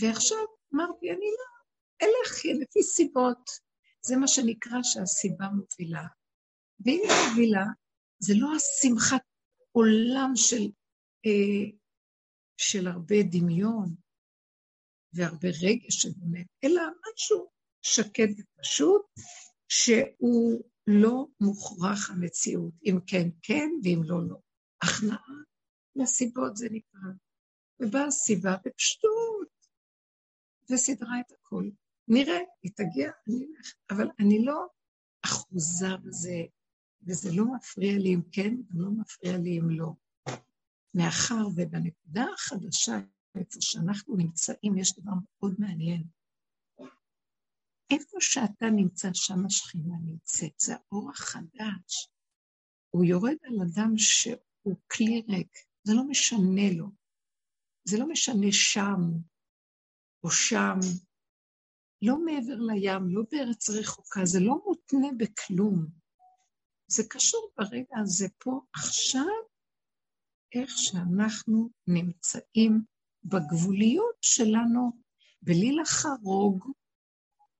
ועכשיו 0.00 0.38
אמרתי, 0.74 1.10
אני 1.10 1.26
לא, 1.38 1.54
אלך 2.02 2.60
לפי 2.60 2.82
סיבות. 2.82 3.50
זה 4.06 4.16
מה 4.16 4.28
שנקרא 4.28 4.78
שהסיבה 4.82 5.48
מובילה. 5.48 6.06
ואם 6.84 7.00
היא 7.04 7.28
מובילה, 7.28 7.64
זה 8.18 8.34
לא 8.36 8.48
השמחת 8.56 9.22
עולם 9.72 10.32
של, 10.36 10.70
אה, 11.26 11.70
של 12.56 12.86
הרבה 12.86 13.16
דמיון 13.30 13.94
והרבה 15.12 15.48
רגש 15.48 16.02
שבאמת, 16.02 16.46
אלא 16.64 16.82
משהו 17.12 17.50
שקט 17.82 18.28
ופשוט, 18.38 19.02
שהוא 19.68 20.62
לא 20.86 21.26
מוכרח 21.40 22.10
המציאות. 22.10 22.74
אם 22.84 22.98
כן, 23.06 23.28
כן, 23.42 23.70
ואם 23.84 24.00
לא, 24.04 24.28
לא. 24.28 24.36
הכנעה 24.82 25.42
לסיבות 25.96 26.56
זה 26.56 26.66
נקרא. 26.70 27.00
ובאה 27.80 28.06
הסיבה 28.06 28.56
בפשטות, 28.64 29.48
וסידרה 30.70 31.20
את 31.20 31.32
הכל. 31.32 31.70
נראה, 32.08 32.38
היא 32.62 32.72
תגיע, 32.76 33.10
אני 33.28 33.46
אלך, 33.46 33.74
אבל 33.90 34.08
אני 34.20 34.44
לא 34.44 34.66
אחוזה 35.24 35.96
בזה, 36.04 36.42
וזה 37.02 37.30
לא 37.32 37.44
מפריע 37.54 37.98
לי 37.98 38.14
אם 38.14 38.22
כן, 38.32 38.54
ולא 38.70 38.90
מפריע 38.90 39.36
לי 39.36 39.58
אם 39.58 39.70
לא. 39.70 39.92
מאחר 40.94 41.46
ובנקודה 41.56 42.24
החדשה, 42.34 42.92
איפה 43.34 43.60
שאנחנו 43.60 44.16
נמצאים, 44.16 44.78
יש 44.78 44.98
דבר 44.98 45.12
מאוד 45.12 45.54
מעניין. 45.58 46.04
איפה 47.90 48.16
שאתה 48.20 48.66
נמצא, 48.76 49.08
שם 49.14 49.46
השכינה 49.46 49.94
נמצאת, 50.04 50.60
זה 50.60 50.74
האור 50.76 51.10
החדש. 51.10 52.08
הוא 52.90 53.04
יורד 53.04 53.36
על 53.42 53.54
אדם 53.62 53.92
שהוא 53.96 54.76
כלי 54.92 55.22
ריק, 55.28 55.56
זה 55.84 55.94
לא 55.94 56.04
משנה 56.04 56.72
לו. 56.76 56.86
זה 57.84 57.98
לא 57.98 58.08
משנה 58.08 58.46
שם 58.50 59.00
או 60.24 60.30
שם, 60.30 60.78
לא 62.02 62.24
מעבר 62.24 62.54
לים, 62.54 63.08
לא 63.08 63.22
בארץ 63.30 63.70
רחוקה, 63.70 64.20
זה 64.24 64.40
לא 64.40 64.54
מותנה 64.64 65.08
בכלום. 65.18 65.86
זה 66.86 67.02
קשור 67.10 67.50
ברגע 67.56 67.98
הזה 68.02 68.26
פה, 68.38 68.60
עכשיו, 68.72 69.53
איך 70.54 70.70
שאנחנו 70.76 71.70
נמצאים 71.86 72.82
בגבוליות 73.24 74.16
שלנו, 74.20 74.92
בלי 75.42 75.72
לחרוג 75.72 76.64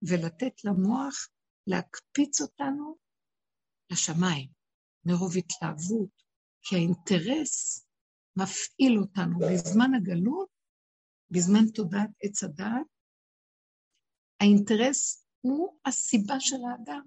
ולתת 0.08 0.64
למוח 0.64 1.28
להקפיץ 1.66 2.40
אותנו 2.40 2.96
לשמיים, 3.92 4.48
מרוב 5.04 5.32
התלהבות, 5.36 6.22
כי 6.62 6.76
האינטרס 6.76 7.86
מפעיל 8.36 8.98
אותנו 8.98 9.38
בזמן 9.38 9.90
הגלות, 9.94 10.48
בזמן 11.30 11.68
תודעת 11.74 12.10
עץ 12.22 12.44
הדעת, 12.44 12.86
האינטרס 14.40 15.26
הוא 15.40 15.78
הסיבה 15.84 16.34
של 16.40 16.56
האדם, 16.70 17.04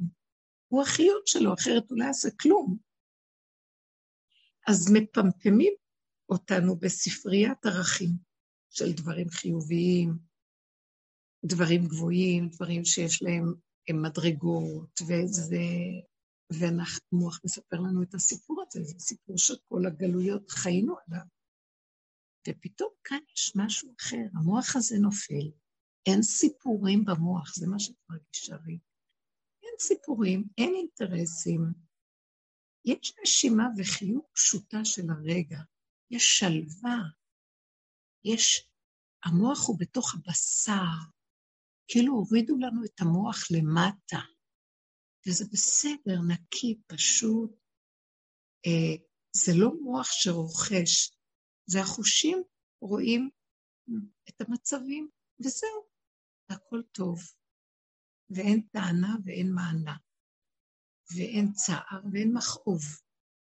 הוא 0.67 0.82
החיות 0.82 1.28
שלו, 1.28 1.54
אחרת 1.54 1.89
הוא 1.89 2.00
לא 2.00 2.06
יעשה 2.06 2.30
כלום. 2.41 2.87
אז 4.68 4.92
מפמפמים 4.94 5.74
אותנו 6.30 6.76
בספריית 6.76 7.66
ערכים 7.66 8.10
של 8.70 8.94
דברים 8.94 9.30
חיוביים, 9.30 10.18
דברים 11.46 11.88
גבוהים, 11.88 12.50
דברים 12.50 12.86
שיש 12.86 13.22
להם 13.22 13.54
מדרגות, 14.04 15.02
וזה... 15.02 15.58
והמוח 16.54 17.42
מספר 17.46 17.78
לנו 17.78 18.04
את 18.04 18.14
הסיפור 18.14 18.64
הזה, 18.68 18.84
זה 18.84 19.00
סיפור 19.00 19.38
שכל 19.38 19.86
הגלויות 19.88 20.52
חיינו 20.52 20.96
עליו. 21.08 21.26
ופתאום 22.50 22.90
כאן 23.04 23.20
יש 23.36 23.54
משהו 23.56 23.96
אחר, 24.00 24.26
המוח 24.34 24.76
הזה 24.76 24.96
נופל, 25.02 25.52
אין 26.06 26.22
סיפורים 26.22 27.06
במוח, 27.06 27.56
זה 27.56 27.68
מה 27.68 27.80
שאת 27.80 27.96
מרגישה 28.10 28.56
לי. 28.66 28.80
אין 29.64 29.74
סיפורים, 29.80 30.44
אין 30.58 30.74
אינטרסים. 30.76 31.87
יש 32.88 33.13
נשימה 33.21 33.63
וחיוך 33.78 34.26
פשוטה 34.34 34.78
של 34.84 35.02
הרגע, 35.10 35.60
יש 36.12 36.39
שלווה, 36.39 36.97
יש... 38.26 38.69
המוח 39.26 39.67
הוא 39.67 39.80
בתוך 39.80 40.15
הבשר, 40.15 41.12
כאילו 41.88 42.13
הורידו 42.13 42.58
לנו 42.58 42.86
את 42.86 43.02
המוח 43.02 43.38
למטה, 43.52 44.17
וזה 45.28 45.45
בסדר, 45.52 46.19
נקי, 46.28 46.82
פשוט. 46.88 47.52
אה, 48.65 49.06
זה 49.32 49.52
לא 49.56 49.71
מוח 49.82 50.08
שרוכש, 50.12 51.12
זה 51.65 51.82
החושים 51.82 52.43
רואים 52.82 53.30
את 54.30 54.41
המצבים, 54.41 55.10
וזהו, 55.39 55.88
הכל 56.50 56.82
טוב. 56.91 57.19
ואין 58.30 58.62
טענה 58.62 59.15
ואין 59.26 59.54
מענה, 59.54 59.97
ואין 61.15 61.54
צער 61.54 62.02
ואין 62.12 62.34
מכאוב, 62.34 62.82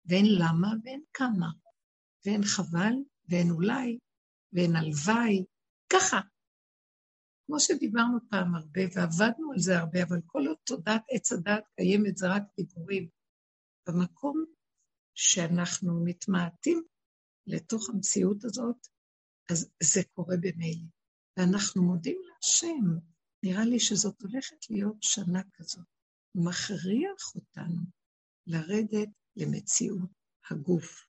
ואין 0.06 0.24
למה 0.38 0.68
ואין 0.84 1.02
כמה, 1.12 1.48
ואין 2.26 2.42
חבל 2.44 2.94
ואין 3.28 3.50
אולי, 3.50 3.98
ואין 4.52 4.76
הלוואי, 4.76 5.44
ככה. 5.92 6.20
כמו 7.46 7.60
שדיברנו 7.60 8.18
פעם 8.30 8.54
הרבה, 8.54 8.80
ועבדנו 8.94 9.52
על 9.52 9.58
זה 9.58 9.78
הרבה, 9.78 10.02
אבל 10.02 10.20
כל 10.26 10.46
עוד 10.46 10.56
תודעת 10.64 11.02
עץ 11.10 11.32
הדעת 11.32 11.64
קיימת 11.76 12.16
זה 12.16 12.26
רק 12.28 12.42
דיבורים. 12.56 13.08
במקום 13.88 14.44
שאנחנו 15.14 16.04
מתמעטים 16.04 16.82
לתוך 17.46 17.90
המציאות 17.90 18.44
הזאת, 18.44 18.86
אז 19.50 19.70
זה 19.82 20.00
קורה 20.12 20.36
במילא. 20.40 20.88
ואנחנו 21.36 21.82
מודים 21.82 22.16
להשם, 22.26 22.98
נראה 23.42 23.64
לי 23.64 23.80
שזאת 23.80 24.22
הולכת 24.22 24.70
להיות 24.70 25.02
שנה 25.02 25.42
כזאת. 25.54 25.93
מכריח 26.34 27.34
אותנו 27.34 27.80
לרדת 28.46 29.08
למציאות 29.36 30.10
הגוף. 30.50 31.04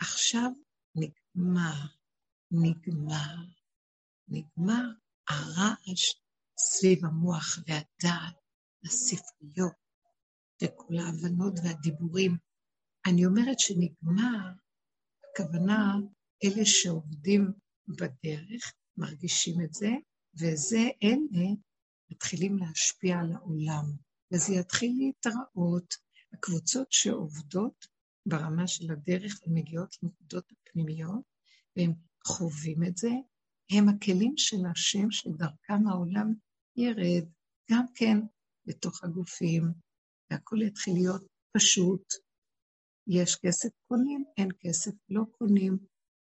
עכשיו 0.00 0.50
נגמר, 0.94 1.86
נגמר, 2.50 3.36
נגמר 4.28 4.84
הרעש 5.28 6.14
סביב 6.58 7.04
המוח 7.04 7.58
והדעת, 7.66 8.34
הספריות 8.84 9.72
וכל 10.62 10.94
ההבנות 10.98 11.54
והדיבורים. 11.64 12.36
אני 13.06 13.26
אומרת 13.26 13.58
שנגמר, 13.58 14.52
הכוונה, 15.24 15.96
אלה 16.44 16.64
שעובדים 16.64 17.52
בדרך, 17.88 18.72
מרגישים 18.96 19.60
את 19.64 19.74
זה, 19.74 19.90
וזה 20.34 20.88
אלה 21.02 21.48
מתחילים 22.10 22.58
להשפיע 22.58 23.18
על 23.18 23.32
העולם, 23.32 23.84
וזה 24.32 24.54
יתחיל 24.54 24.92
להתראות. 24.98 25.94
הקבוצות 26.32 26.92
שעובדות 26.92 27.86
ברמה 28.26 28.66
של 28.66 28.92
הדרך, 28.92 29.40
הן 29.46 29.54
מגיעות 29.54 29.96
לנקודות 30.02 30.44
הפנימיות, 30.52 31.22
והם 31.76 31.92
חווים 32.26 32.82
את 32.84 32.96
זה, 32.96 33.10
הם 33.70 33.88
הכלים 33.88 34.34
של 34.36 34.66
השם 34.72 35.10
שדרכם 35.10 35.88
העולם 35.88 36.34
ירד, 36.76 37.28
גם 37.70 37.84
כן 37.94 38.16
בתוך 38.66 39.04
הגופים, 39.04 39.62
והכול 40.30 40.62
יתחיל 40.62 40.94
להיות 40.94 41.26
פשוט. 41.56 42.04
יש 43.06 43.36
כסף 43.36 43.68
קונים, 43.88 44.24
אין 44.36 44.48
כסף 44.60 44.92
לא 45.08 45.22
קונים, 45.38 45.78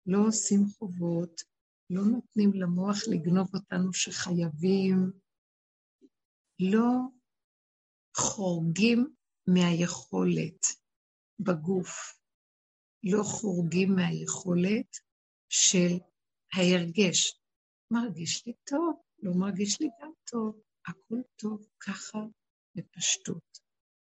לא 0.06 0.28
עושים 0.28 0.66
חובות, 0.78 1.42
לא 1.90 2.02
נותנים 2.06 2.54
למוח 2.54 2.98
לגנוב 3.08 3.56
אותנו 3.56 3.94
שחייבים, 3.94 5.12
לא 6.60 6.92
חורגים 8.18 9.08
מהיכולת 9.48 10.66
בגוף, 11.40 12.20
לא 13.04 13.24
חורגים 13.24 13.96
מהיכולת 13.96 14.98
של 15.50 15.98
ההרגש. 16.54 17.40
מרגיש 17.92 18.46
לי 18.46 18.54
טוב, 18.70 19.02
לא 19.24 19.32
מרגיש 19.34 19.82
לי 19.82 19.88
גם 20.02 20.12
טוב, 20.32 20.62
הכל 20.88 21.22
טוב 21.36 21.68
ככה 21.80 22.20
בפשטות. 22.76 23.60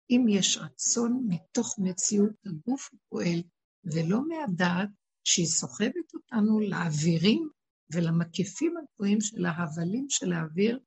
אם 0.10 0.26
יש 0.30 0.58
רצון 0.58 1.26
מתוך 1.28 1.80
מציאות 1.80 2.36
הגוף 2.46 2.90
פועל, 3.10 3.44
ולא 3.84 4.28
מהדעת 4.28 4.90
שהיא 5.24 5.46
סוחבת 5.46 6.14
אותנו 6.14 6.60
לאווירים 6.60 7.50
ולמקיפים 7.94 8.74
הגבוהים 8.78 9.22
של 9.22 9.46
ההבלים 9.46 10.06
של 10.10 10.34
האוויר, 10.34 10.80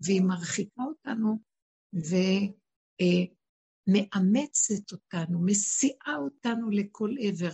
והיא 0.00 0.22
מרחיקה 0.22 0.82
אותנו 0.82 1.47
ומאמצת 3.88 4.92
אותנו, 4.92 5.46
מסיעה 5.46 6.16
אותנו 6.18 6.70
לכל 6.70 7.14
עבר, 7.20 7.52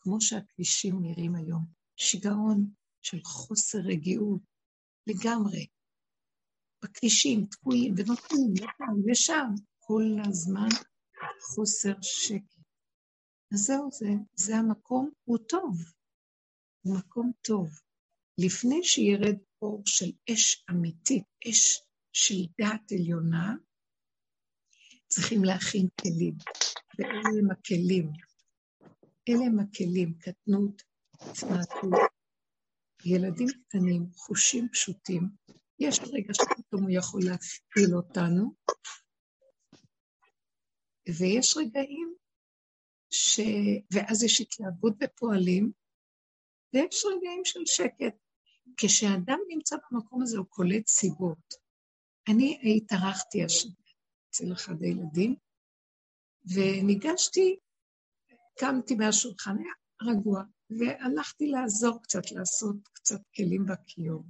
כמו 0.00 0.20
שהכבישים 0.20 1.02
נראים 1.02 1.34
היום. 1.34 1.64
שיגעון 1.96 2.70
של 3.02 3.20
חוסר 3.24 3.78
רגיעות 3.78 4.40
לגמרי. 5.06 5.66
בכבישים 6.84 7.46
תקועים 7.46 7.94
ונותנים 7.96 8.54
לכאן 8.54 9.10
ושם, 9.10 9.48
כל 9.78 10.02
הזמן 10.28 10.68
חוסר 11.40 11.94
שקט. 12.02 12.54
אז 13.52 13.58
זהו 13.58 13.88
זה, 13.92 14.08
זה 14.34 14.56
המקום, 14.56 15.10
הוא 15.24 15.38
טוב, 15.48 15.92
הוא 16.82 16.98
מקום 16.98 17.32
טוב. 17.42 17.80
לפני 18.38 18.84
שירד 18.84 19.36
אור 19.62 19.82
של 19.86 20.12
אש 20.32 20.64
אמיתית, 20.70 21.24
אש 21.48 21.80
של 22.12 22.46
דעת 22.58 22.92
עליונה, 22.92 23.54
צריכים 25.14 25.44
להכין 25.44 25.88
כלים, 26.00 26.34
ואלה 26.98 27.28
הם 27.38 27.50
הכלים. 27.50 28.12
אלה 29.28 29.44
הם 29.46 29.58
הכלים, 29.58 30.14
קטנות, 30.18 30.82
צמאתות, 31.32 32.00
ילדים 33.04 33.46
קטנים, 33.48 34.06
חושים 34.16 34.68
פשוטים, 34.72 35.28
יש 35.78 36.00
רגע 36.12 36.34
שפתאום 36.34 36.82
הוא 36.82 36.90
יכול 36.90 37.20
להפעיל 37.24 37.96
אותנו, 37.96 38.54
ויש 41.18 41.56
רגעים 41.56 42.14
ש... 43.10 43.40
ואז 43.92 44.22
יש 44.22 44.40
התלהבות 44.40 44.98
בפועלים, 44.98 45.72
ויש 46.74 47.04
רגעים 47.04 47.44
של 47.44 47.66
שקט. 47.66 48.14
כשאדם 48.76 49.38
נמצא 49.48 49.76
במקום 49.90 50.22
הזה, 50.22 50.38
הוא 50.38 50.46
קולט 50.46 50.86
סיבות. 50.86 51.54
אני 52.28 52.76
התארחתי 52.76 53.44
השנה 53.44 53.83
אצל 54.34 54.52
אחד 54.52 54.82
הילדים, 54.82 55.34
וניגשתי, 56.54 57.58
קמתי 58.58 58.94
מהשולחן, 58.94 59.56
היה 59.58 59.72
רגוע, 60.02 60.42
והלכתי 60.70 61.46
לעזור 61.46 62.02
קצת, 62.02 62.30
לעשות 62.32 62.76
קצת 62.92 63.20
כלים 63.36 63.66
בכיור. 63.66 64.24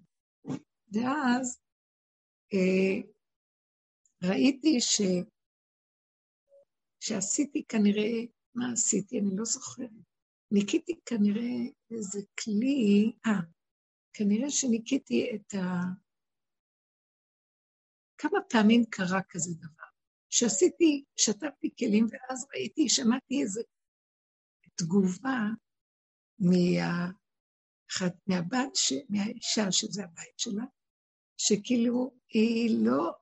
ואז 0.92 1.60
אה, 2.54 3.10
ראיתי 4.22 4.80
ש... 4.80 5.00
שעשיתי 7.00 7.64
כנראה, 7.68 8.10
מה 8.54 8.72
עשיתי? 8.72 9.18
אני 9.18 9.36
לא 9.36 9.44
זוכרת. 9.44 9.90
ניקיתי 10.50 11.00
כנראה 11.06 11.72
איזה 11.90 12.20
כלי, 12.44 13.12
אה, 13.26 13.40
כנראה 14.12 14.50
שניקיתי 14.50 15.30
את 15.34 15.54
ה... 15.54 15.60
כמה 18.18 18.38
פעמים 18.50 18.84
קרה 18.90 19.20
כזה 19.28 19.50
דבר. 19.58 19.93
שעשיתי, 20.36 21.04
שתפתי 21.16 21.70
כלים, 21.78 22.06
ואז 22.10 22.46
ראיתי, 22.54 22.88
שמעתי 22.88 23.42
איזו 23.42 23.60
תגובה 24.74 25.38
מה... 26.38 27.10
מהבת, 28.26 28.74
ש... 28.74 28.92
מהאישה 29.08 29.72
שזה 29.72 30.04
הבית 30.04 30.38
שלה, 30.38 30.64
שכאילו 31.36 32.14
היא 32.28 32.84
לא, 32.84 33.12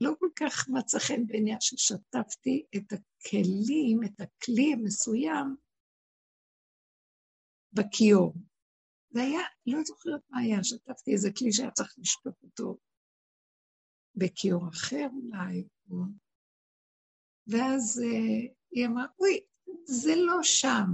לא 0.00 0.12
כל 0.18 0.28
כך 0.36 0.68
מצא 0.68 0.98
חן 0.98 1.26
בעיניה 1.26 1.56
ששטפתי 1.60 2.66
את 2.76 2.92
הכלים, 2.92 4.00
את 4.04 4.20
הכלי 4.20 4.72
המסוים 4.72 5.56
בכיור. 7.72 8.34
זה 9.10 9.20
היה, 9.22 9.40
לא 9.66 9.78
זוכרת 9.84 10.20
מה 10.30 10.40
היה, 10.40 10.64
שטפתי 10.64 11.12
איזה 11.12 11.30
כלי 11.38 11.52
שהיה 11.52 11.70
צריך 11.70 11.94
לשטוף 11.98 12.42
אותו 12.42 12.78
בכיור 14.14 14.68
אחר 14.68 15.06
אולי. 15.12 15.64
ואז 17.50 18.02
uh, 18.02 18.52
היא 18.70 18.86
אמרה, 18.86 19.06
אוי, 19.18 19.40
זה 19.84 20.12
לא 20.16 20.42
שם. 20.42 20.86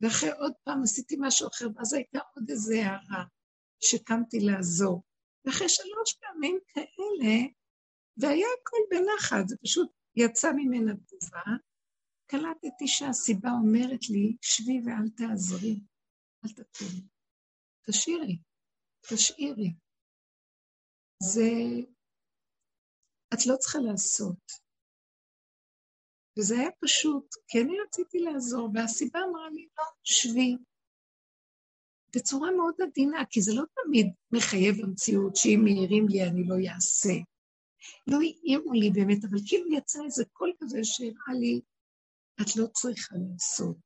ואחרי 0.00 0.30
עוד 0.30 0.52
פעם 0.64 0.82
עשיתי 0.82 1.16
משהו 1.20 1.48
אחר, 1.48 1.66
ואז 1.74 1.92
הייתה 1.92 2.18
עוד 2.34 2.50
איזו 2.50 2.74
הערה 2.74 3.24
שקמתי 3.80 4.40
לעזור. 4.40 5.02
ואחרי 5.44 5.68
שלוש 5.68 6.14
פעמים 6.20 6.58
כאלה, 6.66 7.34
והיה 8.16 8.46
הכל 8.60 8.76
בנחת, 8.90 9.48
זה 9.48 9.56
פשוט 9.62 9.90
יצא 10.16 10.52
ממנה 10.52 10.92
תגובה, 10.96 11.56
קלטתי 12.26 12.88
שהסיבה 12.88 13.50
אומרת 13.50 14.08
לי, 14.10 14.36
שבי 14.42 14.80
ואל 14.84 15.08
תעזרי, 15.16 15.80
אל 16.44 16.50
תקומי, 16.50 17.02
תשאירי, 17.86 18.38
תשאירי. 19.10 19.74
זה... 21.22 21.50
את 23.34 23.46
לא 23.46 23.56
צריכה 23.56 23.78
לעשות. 23.78 24.65
וזה 26.38 26.58
היה 26.58 26.70
פשוט, 26.80 27.34
כי 27.48 27.60
אני 27.60 27.76
רציתי 27.86 28.18
לעזור, 28.18 28.70
והסיבה 28.74 29.20
אמרה 29.30 29.50
לי, 29.50 29.68
לא, 29.78 29.84
שבי, 30.04 30.56
בצורה 32.16 32.50
מאוד 32.50 32.74
עדינה, 32.82 33.24
כי 33.30 33.42
זה 33.42 33.52
לא 33.54 33.62
תמיד 33.84 34.06
מחייב 34.32 34.84
המציאות 34.84 35.36
שאם 35.36 35.60
מעירים 35.64 36.08
לי 36.08 36.22
אני 36.22 36.44
לא 36.44 36.54
אעשה. 36.74 37.14
לא 38.06 38.16
העירו 38.16 38.72
לי 38.72 38.90
באמת, 38.90 39.24
אבל 39.24 39.38
כאילו 39.46 39.72
יצא 39.72 40.04
איזה 40.04 40.24
קול 40.32 40.52
כזה 40.60 40.78
שהראה 40.82 41.40
לי, 41.40 41.60
את 42.40 42.56
לא 42.56 42.66
צריכה 42.66 43.16
לעשות. 43.30 43.76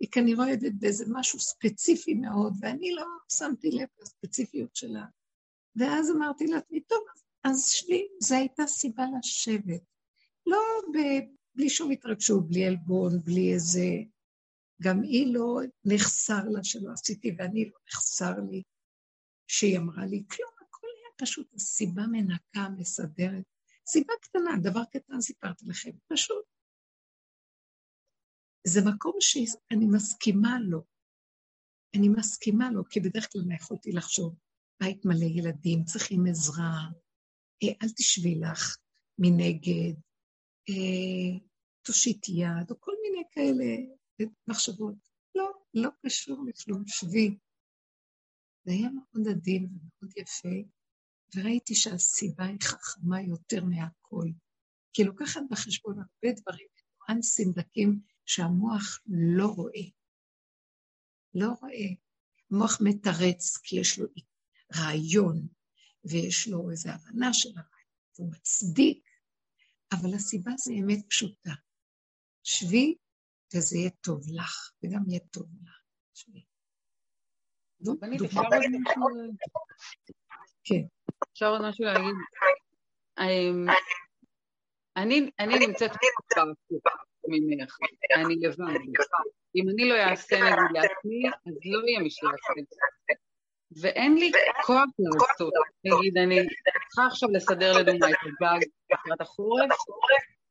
היא 0.00 0.08
כנראה 0.12 0.46
אוהדת 0.46 0.72
באיזה 0.78 1.04
משהו 1.08 1.38
ספציפי 1.38 2.14
מאוד, 2.14 2.52
ואני 2.60 2.92
לא 2.94 3.04
שמתי 3.32 3.70
לב 3.70 3.88
לספציפיות 4.02 4.76
שלה. 4.76 5.04
ואז 5.76 6.10
אמרתי 6.10 6.46
לעצמי, 6.46 6.80
טוב, 6.80 7.04
אז 7.44 7.68
שלי, 7.68 8.08
זו 8.20 8.34
הייתה 8.34 8.66
סיבה 8.66 9.04
לשבת. 9.18 9.82
לא 10.46 10.60
בלי 11.56 11.70
שום 11.70 11.90
התרגשות, 11.90 12.48
בלי 12.48 12.66
עלבון, 12.66 13.22
בלי 13.24 13.54
איזה 13.54 13.86
גם 14.82 15.02
היא 15.02 15.34
לא 15.34 15.60
נחסר 15.84 16.44
לה 16.48 16.64
שלא 16.64 16.92
עשיתי, 16.92 17.34
ואני 17.38 17.64
לא 17.64 17.78
נחסר 17.88 18.32
לי 18.50 18.62
שהיא 19.46 19.78
אמרה 19.78 20.06
לי 20.06 20.24
כלום, 20.30 20.50
הכל 20.68 20.86
היה 20.86 21.14
פשוט 21.18 21.54
הסיבה 21.54 22.02
מנקה, 22.06 22.68
מסדרת. 22.76 23.44
סיבה 23.86 24.12
קטנה, 24.22 24.50
דבר 24.62 24.84
קטן 24.84 25.20
סיפרתי 25.20 25.64
לכם, 25.66 25.90
פשוט. 26.12 26.44
זה 28.66 28.80
מקום 28.94 29.16
שאני 29.20 29.86
מסכימה 29.92 30.58
לו. 30.60 30.84
אני 31.96 32.08
מסכימה 32.08 32.70
לו, 32.70 32.88
כי 32.88 33.00
בדרך 33.00 33.32
כלל 33.32 33.42
מה 33.46 33.54
יכולתי 33.54 33.92
לחשוב? 33.92 34.34
בית 34.80 35.04
מלא 35.04 35.24
ילדים, 35.24 35.84
צריכים 35.84 36.26
עזרה, 36.26 36.78
אה, 37.62 37.68
אל 37.82 37.88
תשבי 37.96 38.34
לך 38.34 38.76
מנגד, 39.18 39.94
אה, 40.68 41.45
תושיט 41.86 42.28
יד, 42.28 42.70
או 42.70 42.80
כל 42.80 42.92
מיני 43.02 43.24
כאלה 43.30 43.64
מחשבות. 44.48 44.94
לא, 45.34 45.50
לא 45.74 45.90
קשור 46.06 46.44
לכלום, 46.48 46.82
שבי. 46.86 47.38
זה 48.64 48.72
היה 48.72 48.88
מאוד 48.90 49.28
עדין 49.28 49.64
ומאוד 49.64 50.12
יפה, 50.16 50.68
וראיתי 51.34 51.74
שהסיבה 51.74 52.44
היא 52.44 52.60
חכמה 52.62 53.22
יותר 53.22 53.64
מהכל. 53.64 54.28
כי 54.92 55.04
לוקחת 55.04 55.40
בחשבון 55.50 55.94
הרבה 55.98 56.40
דברים, 56.40 56.66
ניואנסים 57.08 57.52
דקים 57.52 58.00
שהמוח 58.26 59.00
לא 59.06 59.46
רואה. 59.46 59.86
לא 61.34 61.48
רואה. 61.60 61.88
המוח 62.50 62.78
מתרץ 62.84 63.56
כי 63.56 63.80
יש 63.80 63.98
לו 63.98 64.06
רעיון, 64.76 65.48
ויש 66.04 66.48
לו 66.48 66.70
איזו 66.70 66.90
הבנה 66.90 67.34
של 67.34 67.48
הרעיון, 67.48 67.76
הוא 68.16 68.32
מצדיק, 68.32 69.08
אבל 69.92 70.14
הסיבה 70.14 70.50
זה 70.56 70.72
אמת 70.72 71.06
פשוטה. 71.08 71.52
שבי 72.46 72.94
וזה 73.54 73.78
יהיה 73.78 73.90
טוב 73.90 74.20
לך, 74.34 74.70
וגם 74.82 75.00
יהיה 75.08 75.20
טוב 75.30 75.46
לך. 75.62 75.80
רבנית, 77.86 78.20
אפשר 78.22 78.40
עוד 78.40 78.54
משהו? 78.80 79.02
כן. 80.64 80.82
אפשר 81.32 81.46
עוד 81.46 81.62
משהו 81.68 81.84
להגיד? 81.84 82.14
אמ, 83.18 83.66
אני 84.96 85.66
נמצאת 85.66 85.90
ממך, 87.28 87.76
אני 88.14 88.36
לבד. 88.36 88.64
אם 89.56 89.68
אני 89.68 89.88
לא 89.88 89.94
אעשה 89.94 90.36
נגיד 90.36 90.70
לעצמי, 90.72 91.28
אז 91.46 91.54
לא 91.64 91.86
יהיה 91.86 92.00
מי 92.00 92.10
שיעשה 92.10 92.52
את. 92.60 93.18
ואין 93.82 94.14
לי 94.14 94.32
כוח 94.66 94.84
לעשות. 94.98 95.52
נגיד, 95.84 96.18
אני 96.18 96.38
צריכה 96.88 97.06
עכשיו 97.06 97.28
לסדר 97.32 97.72
לדוגמה 97.72 98.10
את 98.10 98.16
הגג 98.22 98.66
לקראת 98.92 99.20
החורף, 99.20 99.70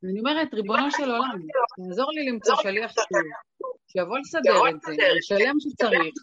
ואני 0.06 0.20
אומרת, 0.20 0.54
ריבונו 0.54 0.92
של 0.92 1.12
עולם, 1.12 1.40
תעזור 1.88 2.12
לי 2.12 2.26
למצוא 2.26 2.56
שליח 2.56 2.92
שוב, 2.92 3.68
שיבוא 3.88 4.18
לסדר 4.18 4.70
את 4.70 4.82
זה, 4.82 5.08
לשלם 5.18 5.56
שצריך, 5.60 6.14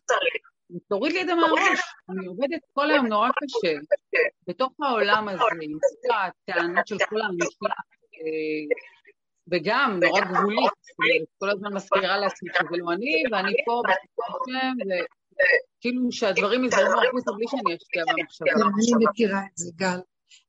ותוריד 0.76 1.12
לי 1.12 1.22
את 1.22 1.26
זה 1.26 1.34
מהראש. 1.34 1.80
אני 2.10 2.26
עובדת 2.26 2.60
כל 2.72 2.90
היום 2.90 3.06
נורא 3.06 3.28
קשה, 3.28 3.72
בתוך 4.48 4.72
העולם 4.82 5.28
הזה, 5.28 5.42
עם 5.62 5.78
כל 6.02 6.14
הטענות 6.14 6.86
של 6.86 6.96
כולם, 7.08 7.30
וגם 9.50 10.00
נורא 10.02 10.20
גבולית, 10.20 10.72
כל 11.38 11.50
הזמן 11.50 11.74
מזכירה 11.74 12.18
לעצמי 12.18 12.50
שזה 12.54 12.76
לא 12.78 12.92
אני, 12.92 13.22
ואני 13.32 13.52
פה 13.66 13.82
בשם, 13.88 14.72
וכאילו 15.78 16.12
שהדברים 16.12 16.64
יזרמו 16.64 17.00
החוצה 17.08 17.32
בלי 17.32 17.44
שאני 17.48 17.76
אשקיע 17.76 18.04
במחשבה. 18.08 18.50
אני 18.52 19.06
מכירה 19.08 19.40
את 19.52 19.56
זה, 19.56 19.70
גל. 19.76 20.00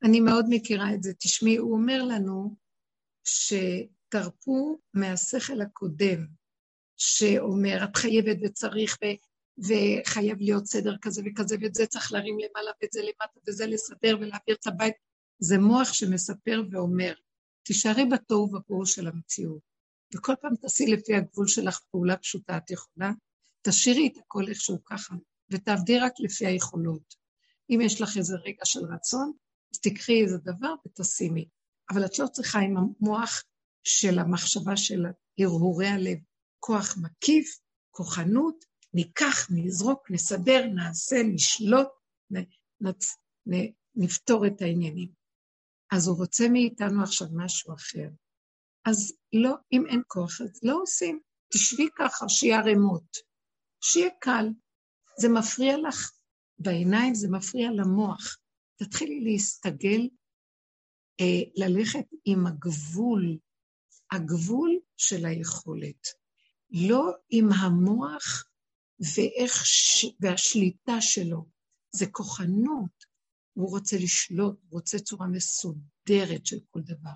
אני 0.03 0.19
מאוד 0.19 0.45
מכירה 0.49 0.93
את 0.93 1.03
זה. 1.03 1.13
תשמעי, 1.13 1.55
הוא 1.55 1.73
אומר 1.73 2.03
לנו 2.03 2.62
שתרפו 3.23 4.79
מהשכל 4.93 5.61
הקודם, 5.61 6.25
שאומר, 6.97 7.83
את 7.83 7.95
חייבת 7.97 8.37
וצריך, 8.43 8.97
ו... 9.03 9.05
וחייב 9.57 10.37
להיות 10.41 10.65
סדר 10.65 10.95
כזה 11.01 11.21
וכזה, 11.25 11.55
ואת 11.61 11.75
זה 11.75 11.85
צריך 11.85 12.11
להרים 12.11 12.37
למעלה, 12.39 12.71
ואת 12.81 12.91
זה 12.91 13.01
למטה, 13.01 13.39
וזה 13.47 13.67
לסדר 13.67 14.17
ולהעביר 14.21 14.55
את 14.61 14.67
הבית. 14.67 14.93
זה 15.39 15.57
מוח 15.57 15.93
שמספר 15.93 16.63
ואומר, 16.71 17.13
תישארי 17.63 18.05
בתוהו 18.05 18.49
ובוהו 18.53 18.85
של 18.85 19.07
המציאות, 19.07 19.61
וכל 20.15 20.33
פעם 20.41 20.55
תעשי 20.55 20.85
לפי 20.87 21.15
הגבול 21.15 21.47
שלך 21.47 21.79
פעולה 21.91 22.17
פשוטה, 22.17 22.57
את 22.57 22.71
יכולה? 22.71 23.11
תשאירי 23.61 24.07
את 24.07 24.17
הכל 24.17 24.47
איכשהו 24.49 24.83
ככה, 24.83 25.15
ותעבדי 25.51 25.99
רק 25.99 26.13
לפי 26.19 26.45
היכולות. 26.45 27.15
אם 27.69 27.81
יש 27.81 28.01
לך 28.01 28.17
איזה 28.17 28.35
רגע 28.35 28.65
של 28.65 28.79
רצון, 28.79 29.31
אז 29.73 29.79
תקחי 29.79 30.21
איזה 30.21 30.37
דבר 30.37 30.73
ותשימי. 30.87 31.47
אבל 31.89 32.05
את 32.05 32.19
לא 32.19 32.27
צריכה 32.27 32.59
עם 32.59 32.77
המוח 32.77 33.43
של 33.83 34.19
המחשבה 34.19 34.77
של 34.77 35.05
הרהורי 35.39 35.87
הלב, 35.87 36.17
כוח 36.59 36.97
מקיף, 37.01 37.59
כוחנות, 37.91 38.65
ניקח, 38.93 39.47
נזרוק, 39.51 40.11
נסדר, 40.11 40.65
נעשה, 40.75 41.15
נשלוט, 41.33 41.87
נ, 42.31 42.35
נצ, 42.81 43.17
נ, 43.47 43.53
נפתור 43.95 44.47
את 44.47 44.61
העניינים. 44.61 45.09
אז 45.91 46.07
הוא 46.07 46.17
רוצה 46.17 46.49
מאיתנו 46.49 47.03
עכשיו 47.03 47.27
משהו 47.31 47.73
אחר. 47.73 48.09
אז 48.85 49.13
לא, 49.33 49.55
אם 49.71 49.83
אין 49.87 50.01
כוח, 50.07 50.41
אז 50.41 50.59
לא 50.63 50.81
עושים. 50.81 51.19
תשבי 51.53 51.87
ככה, 51.97 52.29
שיהיה 52.29 52.59
ערימות. 52.59 53.17
שיהיה 53.81 54.09
קל. 54.19 54.45
זה 55.19 55.29
מפריע 55.29 55.77
לך 55.77 56.11
בעיניים, 56.59 57.15
זה 57.15 57.27
מפריע 57.31 57.69
למוח. 57.71 58.37
תתחילי 58.75 59.19
להסתגל, 59.23 60.07
ללכת 61.55 62.05
עם 62.25 62.47
הגבול, 62.47 63.37
הגבול 64.11 64.79
של 64.97 65.25
היכולת. 65.25 66.07
לא 66.71 67.11
עם 67.29 67.51
המוח 67.51 68.45
ואיך 68.99 69.65
ש... 69.65 70.05
והשליטה 70.19 71.01
שלו. 71.01 71.45
זה 71.91 72.05
כוחנות, 72.11 73.05
הוא 73.53 73.69
רוצה 73.69 73.97
לשלוט, 73.97 74.55
הוא 74.61 74.71
רוצה 74.71 74.99
צורה 74.99 75.27
מסודרת 75.27 76.45
של 76.45 76.57
כל 76.69 76.81
דבר. 76.81 77.11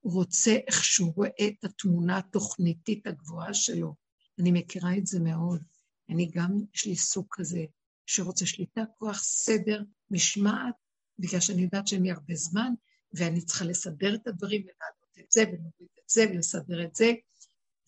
הוא 0.00 0.12
רוצה 0.12 0.56
איך 0.66 0.84
שהוא 0.84 1.12
רואה 1.16 1.48
את 1.48 1.64
התמונה 1.64 2.18
התוכניתית 2.18 3.06
הגבוהה 3.06 3.54
שלו. 3.54 3.94
אני 4.38 4.50
מכירה 4.52 4.96
את 4.96 5.06
זה 5.06 5.20
מאוד. 5.20 5.62
אני 6.10 6.30
גם, 6.34 6.50
יש 6.74 6.86
לי 6.86 6.96
סוג 6.96 7.26
כזה, 7.30 7.64
שרוצה 8.06 8.46
שליטה, 8.46 8.82
כוח, 8.98 9.22
סדר, 9.22 9.82
משמעת, 10.10 10.74
בגלל 11.18 11.40
שאני 11.40 11.62
יודעת 11.62 11.88
שאין 11.88 12.02
לי 12.02 12.10
הרבה 12.10 12.34
זמן, 12.34 12.72
ואני 13.14 13.40
צריכה 13.40 13.64
לסדר 13.64 14.14
את 14.14 14.26
הדברים 14.26 14.60
ולעלות 14.60 15.18
את 15.20 15.32
זה 15.32 15.42
ולהוריד 15.42 15.88
את 16.04 16.08
זה 16.08 16.24
ולסדר 16.30 16.84
את 16.84 16.94
זה, 16.94 17.12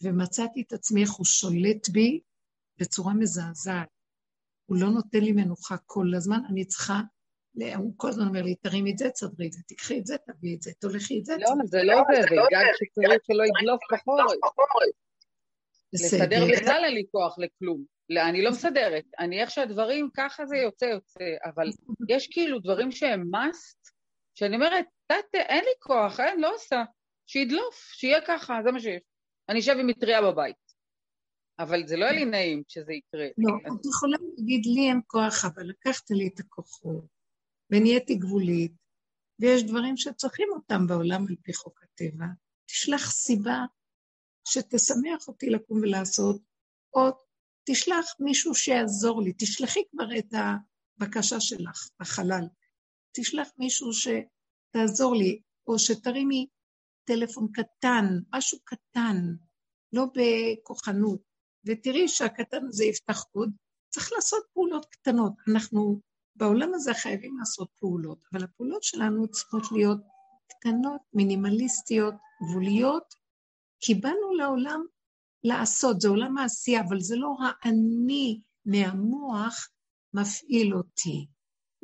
ומצאתי 0.03 0.63
את 0.67 0.73
עצמי 0.73 1.03
איך 1.03 1.11
הוא 1.11 1.27
שולט 1.27 1.89
בי 1.89 2.21
בצורה 2.79 3.15
מזעזעת. 3.15 3.89
הוא 4.67 4.77
לא 4.77 4.91
נותן 4.91 5.21
לי 5.21 5.33
מנוחה 5.33 5.77
כל 5.87 6.07
הזמן, 6.17 6.39
אני 6.49 6.65
צריכה 6.65 7.01
הוא 7.77 7.93
כל 7.97 8.09
הזמן 8.09 8.27
אומר 8.27 8.43
לי, 8.43 8.55
תרימי 8.55 8.93
את 8.93 8.99
זה, 8.99 9.11
תסדרי 9.11 9.47
את 9.47 9.53
זה, 9.53 9.61
תקחי 9.69 9.99
את 9.99 10.07
זה, 10.07 10.17
תביאי 10.27 10.55
את 10.55 10.63
זה, 10.63 10.71
תולכי 10.81 11.19
את 11.21 11.25
זה. 11.25 11.37
לא, 11.41 11.49
זה 11.65 11.83
לא 11.83 12.03
זה, 12.11 12.23
זה 12.23 12.37
גג 12.51 12.65
שצריך 12.75 13.25
שלא 13.27 13.43
ידלוף 13.45 13.81
בחורף. 13.93 14.31
לסדר 15.93 16.45
בכלל 16.53 16.85
אין 16.85 16.95
לי 16.95 17.05
כוח 17.13 17.39
לכלום. 17.39 17.85
לא, 18.11 18.21
אני 18.21 18.43
לא 18.43 18.51
מסדרת. 18.51 19.05
אני 19.19 19.41
איך 19.41 19.51
שהדברים, 19.51 20.09
ככה 20.15 20.47
זה 20.47 20.57
יוצא, 20.57 20.85
יוצא. 20.85 21.25
אבל 21.45 21.71
יש 22.09 22.29
כאילו 22.29 22.59
דברים 22.59 22.93
שהם 22.93 23.31
must, 23.35 23.84
שאני 24.35 24.57
אומרת, 24.57 24.87
אין 25.35 25.65
לי 25.65 25.71
כוח, 25.79 26.21
אין, 26.21 26.41
לא 26.41 26.55
עושה. 26.55 26.85
שידלוף, 27.27 27.75
שיהיה 27.93 28.21
ככה, 28.27 28.55
זה 28.65 28.73
מה 28.73 28.81
שיש. 28.81 29.03
אני 29.49 29.61
אשב 29.61 29.77
עם 29.81 29.87
מטריה 29.87 30.23
בבית. 30.23 30.57
אבל 31.59 31.87
זה 31.87 31.97
לא 31.97 32.05
יהיה 32.05 32.13
לי 32.13 32.25
נעים 32.25 32.63
שזה 32.69 32.93
יקרה. 32.93 33.27
לא, 33.39 33.57
את 33.67 33.87
יכולה 33.87 34.17
להגיד, 34.21 34.67
לי 34.67 34.89
אין 34.89 35.01
כוח, 35.07 35.45
אבל 35.45 35.63
לקחת 35.63 36.11
לי 36.11 36.31
את 36.35 36.41
הכוחות. 36.41 37.05
ונהייתי 37.71 38.15
גבולית, 38.15 38.73
ויש 39.41 39.63
דברים 39.63 39.97
שצריכים 39.97 40.49
אותם 40.53 40.87
בעולם 40.87 41.27
על 41.29 41.37
פי 41.43 41.55
חוק 41.55 41.81
הטבע. 41.83 42.25
תשלח 42.67 43.11
סיבה 43.11 43.59
שתשמח 44.49 45.29
אותי 45.29 45.51
לקום 45.51 45.79
ולעשות, 45.79 46.43
או 46.95 47.01
תשלח 47.65 48.07
מישהו 48.21 48.55
שיעזור 48.55 49.23
לי, 49.23 49.33
תשלחי 49.39 49.81
כבר 49.91 50.19
את 50.19 50.35
הבקשה 50.35 51.41
שלך 51.41 51.89
בחלל. 52.01 52.45
תשלח 53.15 53.49
מישהו 53.59 53.91
שתעזור 53.93 55.15
לי, 55.15 55.41
או 55.67 55.79
שתרימי 55.79 56.47
טלפון 57.05 57.49
קטן, 57.53 58.05
משהו 58.35 58.59
קטן, 58.65 59.17
לא 59.93 60.05
בכוחנות, 60.15 61.21
ותראי 61.67 62.09
שהקטן 62.09 62.67
הזה 62.69 62.85
יפתח 62.85 63.25
עוד. 63.33 63.51
צריך 63.91 64.13
לעשות 64.13 64.45
פעולות 64.53 64.87
קטנות. 64.87 65.33
אנחנו 65.49 66.01
בעולם 66.37 66.75
הזה 66.75 66.95
חייבים 66.95 67.39
לעשות 67.39 67.69
פעולות, 67.79 68.25
אבל 68.33 68.45
הפעולות 68.45 68.83
שלנו 68.83 69.29
צריכות 69.29 69.63
להיות 69.73 70.01
קטנות, 70.49 71.01
מינימליסטיות, 71.13 72.15
גבוליות, 72.43 73.15
כי 73.81 73.95
באנו 73.95 74.35
לעולם 74.35 74.85
לעשות, 75.45 76.01
זה 76.01 76.09
עולם 76.09 76.39
העשייה, 76.39 76.81
אבל 76.89 77.01
זה 77.01 77.17
לא 77.17 77.37
האני 77.41 78.41
מהמוח 78.65 79.69
מפעיל 80.15 80.75
אותי. 80.75 81.27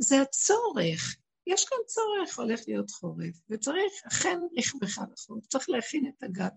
זה 0.00 0.22
הצורך. 0.22 1.16
יש 1.50 1.64
כאן 1.64 1.78
צורך, 1.86 2.38
הולך 2.38 2.60
להיות 2.68 2.90
חורף, 2.90 3.40
וצריך, 3.50 3.92
אכן 4.06 4.38
רכבך 4.58 4.98
לחורף, 5.12 5.46
צריך 5.46 5.70
להכין 5.70 6.06
את 6.08 6.22
הגג. 6.22 6.50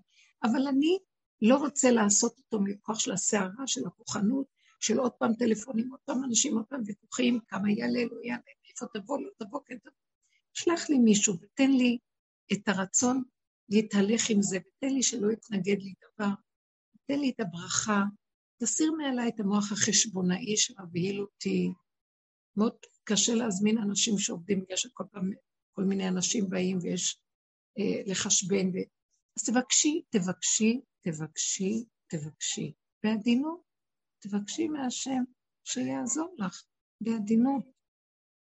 אבל 0.43 0.67
אני 0.67 0.97
לא 1.41 1.56
רוצה 1.56 1.91
לעשות 1.91 2.38
אותו 2.38 2.60
מכוח 2.63 2.99
של 2.99 3.12
הסערה, 3.12 3.67
של 3.67 3.88
הכוחנות, 3.88 4.45
של 4.79 4.99
עוד 4.99 5.12
פעם 5.12 5.34
טלפונים, 5.34 5.91
עוד 5.91 5.99
פעם 6.06 6.23
אנשים, 6.23 6.58
עוד 6.58 6.65
פעם 6.65 6.82
ויכוחים, 6.86 7.39
כמה 7.47 7.71
יעלה, 7.71 8.03
לא 8.12 8.17
יעלה, 8.23 8.41
מאיפה 8.65 8.99
תבוא, 8.99 9.19
לא 9.21 9.29
תבוא, 9.38 9.60
כן 9.65 9.77
תבוא. 9.77 9.97
שלח 10.53 10.89
לי 10.89 10.97
מישהו 10.97 11.36
ותן 11.41 11.71
לי 11.71 11.97
את 12.53 12.67
הרצון 12.67 13.23
להתהלך 13.69 14.29
עם 14.29 14.41
זה, 14.41 14.58
ותן 14.58 14.93
לי 14.93 15.03
שלא 15.03 15.32
יתנגד 15.32 15.82
לי 15.82 15.93
דבר, 16.03 16.29
תן 17.06 17.19
לי 17.19 17.29
את 17.29 17.39
הברכה, 17.39 18.03
תסיר 18.58 18.91
מעליי 18.91 19.29
את 19.29 19.39
המוח 19.39 19.71
החשבונאי 19.71 20.58
שמבהיל 20.58 21.21
אותי. 21.21 21.73
מאוד 22.58 22.73
קשה 23.04 23.34
להזמין 23.36 23.78
אנשים 23.78 24.20
שעובדים 24.20 24.62
בגלל 24.62 24.78
שכל 24.78 25.04
פעם 25.12 25.32
כל 25.76 25.84
מיני 25.84 26.08
אנשים 26.08 26.50
באים 26.50 26.78
ויש 26.82 27.18
אה, 27.80 28.12
לחשבן. 28.12 28.70
ו... 28.70 28.78
אז 29.38 29.44
תבקשי, 29.44 30.02
תבקשי, 30.10 30.82
תבקשי, 31.02 31.86
תבקשי. 32.08 32.74
בעדינות, 33.04 33.62
תבקשי 34.20 34.68
מהשם 34.68 35.24
שיעזור 35.63 36.36
לך 36.39 36.63
בעדינות. 37.02 37.66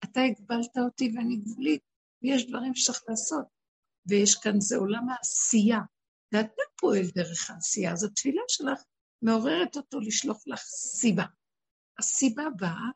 אתה 0.03 0.21
הגבלת 0.21 0.77
אותי 0.85 1.11
ואני 1.15 1.37
גבולית, 1.37 1.81
ויש 2.23 2.47
דברים 2.47 2.75
שצריך 2.75 3.03
לעשות, 3.09 3.45
ויש 4.09 4.35
כאן, 4.35 4.59
זה 4.59 4.75
עולם 4.75 5.09
העשייה, 5.09 5.79
ואתה 6.33 6.61
פועל 6.79 7.05
דרך 7.15 7.49
העשייה, 7.49 7.93
אז 7.93 8.03
התפילה 8.03 8.41
שלך 8.47 8.81
מעוררת 9.21 9.77
אותו 9.77 9.99
לשלוח 9.99 10.43
לך 10.47 10.59
סיבה. 10.99 11.25
הסיבה 11.99 12.43
באה, 12.59 12.89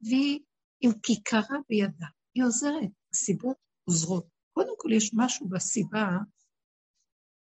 והיא 0.00 0.40
עם 0.82 0.90
כיכרה 1.02 1.58
בידה, 1.68 2.06
היא 2.34 2.44
עוזרת, 2.44 2.90
הסיבות 3.12 3.56
עוזרות. 3.84 4.26
קודם 4.52 4.74
כל 4.78 4.92
יש 4.92 5.10
משהו 5.14 5.48
בסיבה 5.48 6.08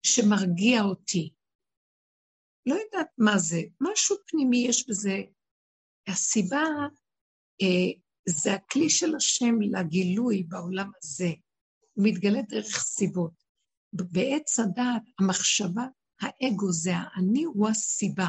שמרגיע 0.04 0.82
אותי, 0.82 1.34
לא 2.66 2.76
יודעת 2.76 3.08
מה 3.18 3.38
זה, 3.38 3.62
משהו 3.82 4.16
פנימי 4.28 4.58
יש 4.58 4.90
בזה. 4.90 5.18
הסיבה 6.08 6.64
אה, 7.62 8.00
זה 8.30 8.54
הכלי 8.54 8.90
של 8.90 9.16
השם 9.16 9.62
לגילוי 9.62 10.44
בעולם 10.44 10.92
הזה. 10.98 11.32
הוא 11.94 12.06
מתגלה 12.08 12.42
דרך 12.42 12.78
סיבות. 12.78 13.48
בעץ 13.94 14.60
הדעת, 14.60 15.04
המחשבה, 15.20 15.86
האגו 16.22 16.72
זה 16.72 16.92
האני, 16.96 17.44
הוא 17.44 17.70
הסיבה. 17.70 18.28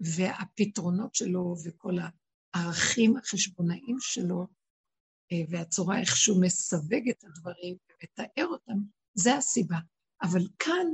והפתרונות 0.00 1.14
שלו 1.14 1.54
וכל 1.64 1.98
הערכים 2.56 3.16
החשבונאיים 3.16 3.96
שלו, 4.00 4.46
אה, 5.32 5.42
והצורה 5.50 6.00
איך 6.00 6.16
שהוא 6.16 6.42
מסווג 6.42 7.08
את 7.10 7.24
הדברים 7.24 7.76
ומתאר 7.90 8.46
אותם, 8.46 8.78
זה 9.14 9.36
הסיבה. 9.36 9.76
אבל 10.22 10.40
כאן, 10.58 10.86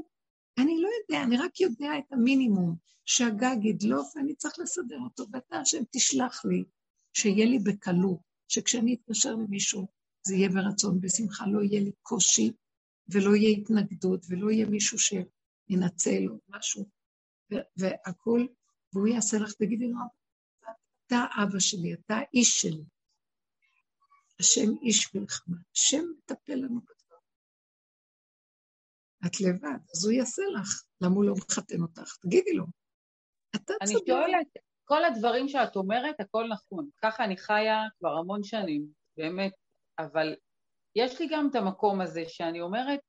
אני 0.58 0.82
לא 0.82 0.88
יודע, 1.02 1.24
אני 1.24 1.36
רק 1.36 1.60
יודע 1.60 1.90
את 1.98 2.12
המינימום, 2.12 2.76
שהגג 3.04 3.64
ידלוף 3.64 4.16
ואני 4.16 4.34
צריך 4.34 4.58
לסדר 4.58 4.98
אותו, 5.04 5.24
ואתה 5.32 5.56
השם 5.56 5.82
תשלח 5.90 6.44
לי, 6.44 6.64
שיהיה 7.12 7.46
לי 7.46 7.58
בקלות, 7.58 8.20
שכשאני 8.48 8.94
אתקשר 8.94 9.34
למישהו, 9.34 9.86
זה 10.26 10.34
יהיה 10.34 10.48
ברצון, 10.48 11.00
בשמחה, 11.00 11.46
לא 11.46 11.62
יהיה 11.62 11.80
לי 11.80 11.92
קושי, 12.02 12.52
ולא 13.08 13.36
יהיה 13.36 13.58
התנגדות, 13.58 14.26
ולא 14.28 14.50
יהיה 14.50 14.66
מישהו 14.66 14.98
שינצל 14.98 16.28
או 16.28 16.38
משהו, 16.48 16.88
והכול, 17.76 18.48
והוא 18.92 19.08
יעשה 19.08 19.38
לך, 19.38 19.52
תגידי 19.52 19.88
לו, 19.88 19.98
אתה 21.12 21.42
אבא 21.42 21.58
שלי, 21.58 21.94
אתה 21.94 22.14
האיש 22.14 22.60
שלי. 22.60 22.84
השם 24.40 24.76
איש 24.82 25.14
מלחמה, 25.14 25.56
השם 25.76 26.04
מטפל 26.18 26.54
לנו 26.54 26.80
בדבר. 26.80 27.16
את 29.26 29.40
לבד, 29.40 29.78
אז 29.94 30.04
הוא 30.04 30.12
יעשה 30.12 30.42
לך, 30.54 30.82
למה 31.00 31.14
הוא 31.14 31.24
לא 31.24 31.34
מחתן 31.34 31.82
אותך? 31.82 32.16
תגידי 32.22 32.52
לו. 32.52 32.64
אתה 33.56 33.72
צודק. 33.84 33.94
אני 33.96 34.00
שואלת, 34.06 34.46
כל 34.84 35.04
הדברים 35.04 35.48
שאת 35.48 35.76
אומרת, 35.76 36.20
הכל 36.20 36.48
נכון. 36.48 36.88
ככה 37.02 37.24
אני 37.24 37.36
חיה 37.36 37.80
כבר 37.98 38.12
המון 38.18 38.42
שנים, 38.42 38.86
באמת, 39.16 39.52
אבל 39.98 40.36
יש 40.96 41.20
לי 41.20 41.26
גם 41.30 41.48
את 41.50 41.54
המקום 41.54 42.00
הזה 42.00 42.22
שאני 42.28 42.60
אומרת, 42.60 43.00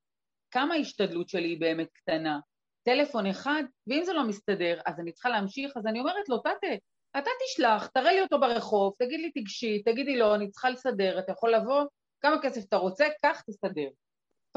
כמה 0.52 0.74
ההשתדלות 0.74 1.30
שלי 1.30 1.48
היא 1.48 1.60
באמת 1.60 1.90
קטנה. 1.94 2.40
טלפון 2.84 3.26
אחד, 3.26 3.64
ואם 3.88 4.02
זה 4.06 4.14
לא 4.14 4.28
מסתדר, 4.28 4.82
אז 4.86 5.00
אני 5.00 5.12
צריכה 5.12 5.30
להמשיך, 5.30 5.78
אז 5.78 5.86
אני 5.88 6.00
אומרת 6.00 6.30
לו, 6.30 6.38
תתה, 6.38 6.68
אתה 7.18 7.30
תשלח, 7.46 7.88
תראה 7.88 8.12
לי 8.14 8.22
אותו 8.22 8.40
ברחוב, 8.40 8.94
תגיד 9.00 9.20
לי 9.20 9.32
תגשי, 9.32 9.84
תגידי 9.84 10.18
לו, 10.18 10.36
אני 10.36 10.52
צריכה 10.52 10.70
לסדר, 10.70 11.20
אתה 11.20 11.32
יכול 11.32 11.54
לבוא, 11.56 11.84
כמה 12.22 12.42
כסף 12.42 12.64
אתה 12.66 12.78
רוצה, 12.78 13.06
קח, 13.22 13.42
תסדר. 13.42 13.90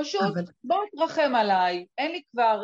פשוט, 0.01 0.23
אבל... 0.23 0.45
בוא 0.65 0.77
תרחם 0.97 1.35
עליי, 1.35 1.87
אין 1.99 2.13
לי 2.13 2.23
כבר, 2.33 2.63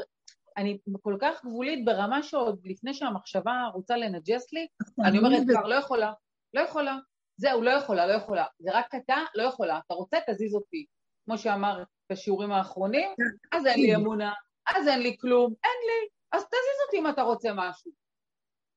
אני 0.57 0.79
כל 1.03 1.17
כך 1.21 1.45
גבולית 1.45 1.85
ברמה 1.85 2.23
שעוד 2.23 2.61
לפני 2.65 2.95
שהמחשבה 2.95 3.53
רוצה 3.75 3.97
לנג'ס 3.97 4.53
לי, 4.53 4.67
אני 5.05 5.19
אומרת 5.19 5.43
כבר, 5.49 5.69
לא 5.69 5.75
יכולה, 5.75 6.13
לא 6.55 6.61
יכולה, 6.61 6.99
זהו, 7.37 7.63
לא 7.63 7.71
יכולה, 7.71 8.07
לא 8.07 8.13
יכולה, 8.13 8.45
זה 8.59 8.71
רק 8.73 8.95
אתה, 8.95 9.17
לא 9.35 9.43
יכולה, 9.43 9.81
אתה 9.87 9.95
רוצה, 9.95 10.19
תזיז 10.27 10.55
אותי. 10.55 10.87
כמו 11.25 11.39
שאמרת 11.39 11.89
בשיעורים 12.13 12.53
האחרונים. 12.53 13.11
אז 13.53 13.67
אין 13.67 13.81
לי 13.81 13.95
אמונה, 13.95 14.33
אז 14.77 14.89
אין 14.89 15.01
לי 15.01 15.17
כלום, 15.21 15.55
אין 15.65 15.79
לי, 15.87 16.09
אז 16.33 16.45
תזיז 16.45 16.79
אותי 16.87 16.99
אם 16.99 17.09
אתה 17.09 17.23
רוצה 17.23 17.51
משהו. 17.55 17.93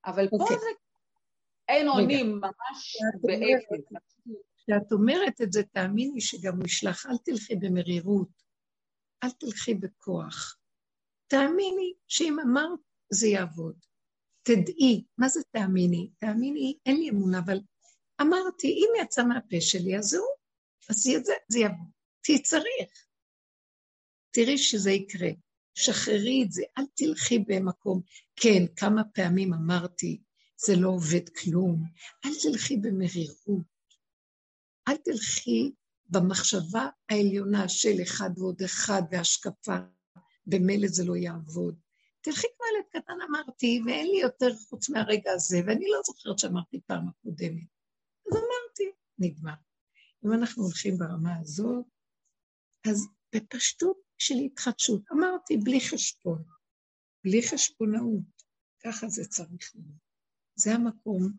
אבל 0.06 0.30
פה 0.30 0.38
אוקיי. 0.40 0.58
זה 0.58 0.66
אין 1.70 1.88
אונים, 1.88 2.40
ממש 2.42 2.98
באפס. 3.22 4.02
כשאת 4.58 4.92
אומרת 4.92 5.42
את 5.42 5.52
זה, 5.52 5.64
תאמיני 5.64 6.22
שגם 6.22 6.58
הוא 6.58 6.66
ישלח, 6.66 7.06
אל 7.06 7.18
תלכי 7.18 7.56
במרירות, 7.56 8.30
אל 9.24 9.32
תלכי 9.32 9.74
בכוח. 9.74 10.58
תאמיני 11.28 11.94
שאם 12.08 12.40
אמרת, 12.40 12.80
זה 13.10 13.28
יעבוד. 13.28 13.76
תדעי, 14.44 15.04
מה 15.18 15.28
זה 15.28 15.40
תאמיני? 15.52 16.10
תאמיני, 16.18 16.78
אין 16.86 16.98
לי 16.98 17.10
אמונה, 17.10 17.40
אבל 17.40 17.60
אמרתי, 18.22 18.68
אם 18.68 19.04
יצא 19.04 19.24
מהפה 19.24 19.62
שלי, 19.62 19.98
אז 19.98 20.06
זהו, 20.06 20.26
אז 20.90 20.96
זה, 20.96 21.34
זה 21.48 21.60
יבוא. 21.60 21.86
כי 22.24 22.42
צריך. 22.42 23.06
תראי 24.32 24.58
שזה 24.58 24.92
יקרה. 24.92 25.30
שחררי 25.76 26.44
את 26.46 26.52
זה, 26.52 26.64
אל 26.78 26.84
תלכי 26.96 27.40
במקום. 27.40 28.02
כן, 28.36 28.64
כמה 28.76 29.04
פעמים 29.14 29.54
אמרתי, 29.54 30.22
זה 30.58 30.76
לא 30.76 30.90
עובד 30.90 31.30
כלום. 31.30 31.84
אל 32.26 32.32
תלכי 32.42 32.78
במרירות. 32.78 33.76
אל 34.88 34.98
תלכי 34.98 35.72
במחשבה 36.10 36.90
העליונה 37.10 37.70
של 37.70 38.02
אחד 38.04 38.30
ועוד 38.38 38.62
אחד 38.66 39.02
והשקפה, 39.12 39.78
במילא 40.48 40.88
זה 40.88 41.06
לא 41.06 41.16
יעבוד. 41.16 41.76
תלכי 42.22 42.48
כמו 42.58 42.66
ילד 42.68 43.04
קטן 43.04 43.14
אמרתי, 43.30 43.82
ואין 43.86 44.08
לי 44.08 44.22
יותר 44.22 44.56
חוץ 44.70 44.90
מהרגע 44.90 45.32
הזה, 45.32 45.58
ואני 45.68 45.86
לא 45.88 46.02
זוכרת 46.06 46.40
שאמרתי 46.40 46.82
פעם 46.88 47.08
הקודמת. 47.10 47.68
אז 48.28 48.38
אמרתי, 48.38 48.92
נגמר. 49.20 49.54
אם 50.26 50.34
אנחנו 50.34 50.64
הולכים 50.64 50.98
ברמה 50.98 51.40
הזאת, 51.40 51.86
אז 52.90 53.08
בפשטות 53.36 53.98
של 54.18 54.36
התחדשות, 54.46 55.02
אמרתי, 55.12 55.58
בלי 55.58 55.82
חשבון, 55.82 56.44
בלי 57.24 57.42
חשבונאות, 57.48 58.44
ככה 58.84 59.08
זה 59.08 59.26
צריך 59.26 59.72
להיות. 59.76 60.05
זה 60.56 60.74
המקום 60.74 61.32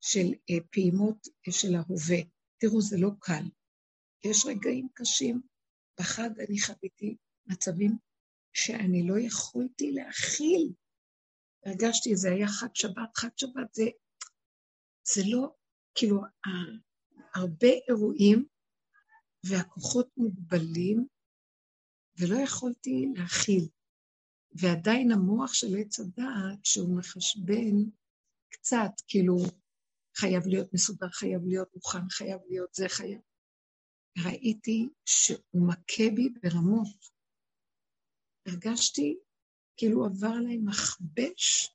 של 0.00 0.26
אה, 0.50 0.56
פעימות 0.70 1.28
אה, 1.48 1.52
של 1.52 1.74
ההווה. 1.74 2.22
תראו, 2.60 2.80
זה 2.80 2.96
לא 2.98 3.10
קל. 3.20 3.44
יש 4.24 4.44
רגעים 4.46 4.88
קשים. 4.94 5.42
בחג 6.00 6.30
אני 6.48 6.60
חוויתי 6.60 7.16
מצבים 7.46 7.98
שאני 8.52 9.08
לא 9.08 9.14
יכולתי 9.18 9.92
להכיל. 9.92 10.72
הרגשתי, 11.66 12.16
זה 12.16 12.28
היה 12.32 12.48
חג 12.48 12.74
שבת, 12.74 13.16
חג 13.16 13.28
שבת 13.36 13.74
זה, 13.74 13.84
זה 15.14 15.22
לא, 15.26 15.54
כאילו, 15.94 16.20
הרבה 17.34 17.68
אירועים 17.88 18.46
והכוחות 19.44 20.08
מוגבלים, 20.16 21.06
ולא 22.18 22.36
יכולתי 22.36 23.06
להכיל. 23.16 23.68
ועדיין 24.52 25.12
המוח 25.12 25.52
של 25.52 25.76
עץ 25.80 26.00
הדעת, 26.00 26.64
שהוא 26.64 26.98
מחשבן 26.98 27.76
קצת, 28.66 29.00
כאילו, 29.08 29.36
חייב 30.16 30.46
להיות 30.46 30.74
מסודר, 30.74 31.08
חייב 31.08 31.42
להיות 31.46 31.68
מוכן, 31.74 32.08
חייב 32.10 32.40
להיות 32.48 32.74
זה, 32.74 32.88
חייב. 32.88 33.20
ראיתי 34.24 34.88
שהוא 35.04 35.68
מכה 35.68 36.04
בי 36.14 36.28
ברמות. 36.42 36.96
הרגשתי 38.46 39.18
כאילו 39.76 40.04
עבר 40.04 40.28
עליי 40.38 40.56
מכבש 40.56 41.74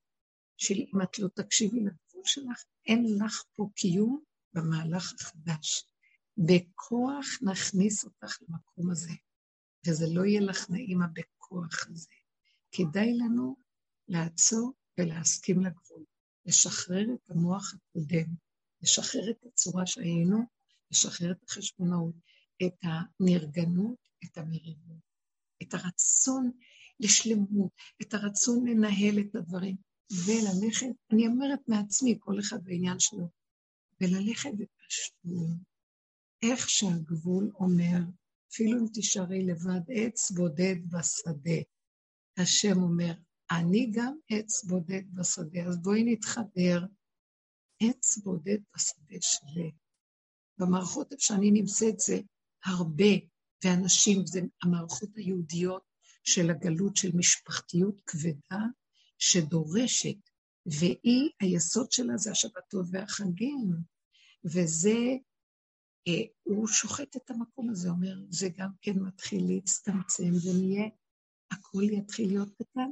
של 0.58 0.76
אם 0.76 1.02
את 1.04 1.20
לא 1.20 1.28
תקשיבי 1.28 1.80
לגבול 1.80 2.24
שלך, 2.26 2.64
אין 2.86 3.06
לך 3.26 3.44
פה 3.56 3.70
קיום 3.76 4.24
במהלך 4.54 5.14
החדש. 5.14 5.86
בכוח 6.38 7.26
נכניס 7.42 8.06
אותך 8.06 8.38
למקום 8.42 8.92
הזה, 8.92 9.14
וזה 9.88 10.06
לא 10.14 10.26
יהיה 10.26 10.42
לך 10.42 10.70
נעים 10.70 11.02
הבכוח 11.02 11.88
הזה. 11.90 12.16
כדאי 12.72 13.14
לנו 13.14 13.56
לעצור 14.08 14.74
ולהסכים 14.98 15.60
לגבול, 15.60 16.04
לשחרר 16.46 17.06
את 17.14 17.32
המוח 17.32 17.74
הקודם, 17.74 18.36
לשחרר 18.82 19.32
את 19.32 19.46
הצורה 19.46 19.86
שהיינו, 19.86 20.38
לשחרר 20.92 21.32
את 21.32 21.44
החשבונאות, 21.44 22.16
את 22.66 22.76
הנרגנות, 22.84 23.96
את 24.24 24.38
המריבות, 24.38 25.02
את 25.62 25.74
הרצון 25.74 26.52
לשלמות, 27.00 27.72
את 28.02 28.14
הרצון 28.14 28.68
לנהל 28.68 29.20
את 29.20 29.36
הדברים, 29.36 29.76
וללכת, 30.12 30.96
אני 31.12 31.28
אומרת 31.28 31.60
מעצמי, 31.68 32.18
כל 32.20 32.40
אחד 32.40 32.64
בעניין 32.64 33.00
שלו, 33.00 33.30
וללכת 34.02 34.50
בפשטות, 34.58 35.58
איך 36.42 36.70
שהגבול 36.70 37.52
אומר, 37.56 38.00
אפילו 38.52 38.80
אם 38.80 38.88
תישארי 38.94 39.46
לבד 39.46 39.82
עץ 39.96 40.32
בודד 40.32 40.76
בשדה, 40.90 41.62
השם 42.38 42.82
אומר, 42.82 43.14
אני 43.60 43.91
גם 43.91 44.18
עץ 44.30 44.64
בודד 44.64 45.02
בשדה, 45.14 45.66
אז 45.68 45.82
בואי 45.82 46.04
נתחבר. 46.04 46.80
עץ 47.82 48.18
בודד 48.18 48.58
בשדה 48.76 49.18
שלי. 49.22 49.72
במערכות 50.58 51.12
איפה 51.12 51.24
שאני 51.24 51.52
נמצאת 51.52 51.99
זה 51.99 52.20
הרבה, 52.66 53.14
ואנשים, 53.64 54.26
זה 54.26 54.41
המערכות 54.64 55.10
היהודיות 55.16 55.84
של 56.24 56.49
הגלות 56.49 56.95
של 56.95 57.10
משפחתיות 57.14 58.02
כבדה, 58.06 58.66
שדורשת, 59.18 60.18
והיא, 60.66 61.30
היסוד 61.39 61.91
שלה 61.91 62.18
זה 62.18 62.32
השבתות 62.32 62.86
והחגים, 62.91 63.74
וזה 64.45 64.97
אה, 66.08 66.24
הוא 66.43 66.68
שוחט 66.68 67.16
את 67.16 67.30
המקום 67.30 67.70
הזה, 67.70 67.89
אומר, 67.89 68.16
זה 68.30 68.49
גם 68.58 68.70
כן 68.82 68.99
מתחיל 68.99 69.43
להצטמצם 69.47 70.32
ונהיה, 70.45 70.89
הכל 71.52 71.84
יתחיל 71.84 72.28
להיות 72.28 72.49
קטן, 72.54 72.91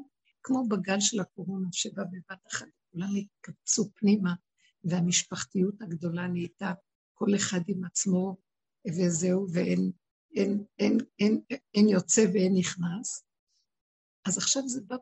כמו 0.49 0.67
בגל 0.67 0.99
של 0.99 1.19
הקורונה 1.19 1.67
שבא 1.71 2.03
בבת 2.03 2.47
אחת, 2.53 2.67
כולם 2.91 3.09
התקבצו 3.15 3.89
פנימה, 3.95 4.33
והמשפחתיות 4.83 5.81
הגדולה 5.81 6.27
נהייתה 6.27 6.73
כל 7.13 7.35
אחד 7.35 7.59
עם 7.67 7.83
עצמו, 7.83 8.37
וזהו, 8.87 9.45
ואין 9.53 9.91
אין, 10.35 10.63
אין, 10.79 10.97
אין, 11.19 11.41
אין 11.73 11.89
יוצא 11.89 12.25
ואין 12.33 12.53
נכנס. 12.57 13.23
אז 14.25 14.37
עכשיו 14.37 14.67
זה 14.67 14.81
בא 14.81 14.95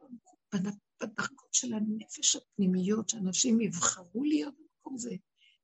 בדרכות 1.02 1.54
של 1.54 1.74
הנפש 1.74 2.36
הפנימיות, 2.36 3.10
שאנשים 3.10 3.62
יבחרו 3.62 4.24
להיות 4.24 4.56
במקום 4.60 4.96
הזה, 4.96 5.16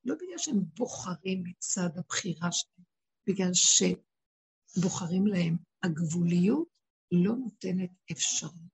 לא 0.04 0.14
בגלל 0.14 0.38
שהם 0.38 0.64
בוחרים 0.76 1.42
מצד 1.44 1.98
הבחירה 1.98 2.52
שלהם, 2.52 2.84
בגלל 3.26 3.50
שבוחרים 4.74 5.26
להם. 5.26 5.56
הגבוליות 5.82 6.68
לא 7.12 7.36
נותנת 7.36 7.90
אפשרות. 8.12 8.73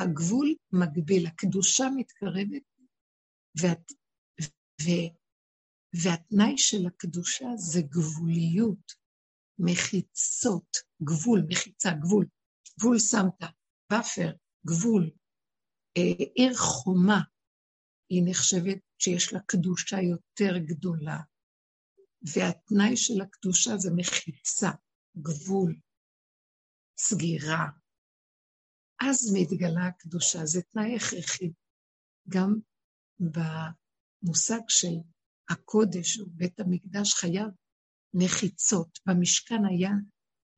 הגבול 0.00 0.54
מגביל, 0.72 1.26
הקדושה 1.26 1.84
מתקרבת, 1.96 2.62
ואת, 3.60 3.92
ו, 4.82 4.88
והתנאי 6.02 6.58
של 6.58 6.86
הקדושה 6.86 7.46
זה 7.56 7.80
גבוליות, 7.82 8.92
מחיצות, 9.58 10.76
גבול, 11.02 11.42
מחיצה, 11.48 11.90
גבול. 11.92 12.26
גבול 12.80 12.98
שמת, 12.98 13.50
באפר, 13.90 14.32
גבול, 14.66 15.10
אה, 15.96 16.24
עיר 16.34 16.54
חומה, 16.54 17.20
היא 18.10 18.22
נחשבת 18.26 18.78
שיש 18.98 19.32
לה 19.32 19.40
קדושה 19.40 19.96
יותר 20.00 20.58
גדולה, 20.58 21.18
והתנאי 22.22 22.96
של 22.96 23.20
הקדושה 23.20 23.76
זה 23.76 23.90
מחיצה, 23.96 24.70
גבול, 25.16 25.76
סגירה. 26.98 27.79
אז 29.00 29.32
מתגלה 29.34 29.86
הקדושה, 29.86 30.46
זה 30.46 30.62
תנאי 30.62 30.96
הכרחי. 30.96 31.52
גם 32.28 32.58
במושג 33.20 34.60
של 34.68 34.94
הקודש 35.50 36.20
בית 36.20 36.60
המקדש 36.60 37.14
חייב 37.14 37.48
מחיצות. 38.14 38.98
במשכן 39.06 39.64
היה 39.68 39.90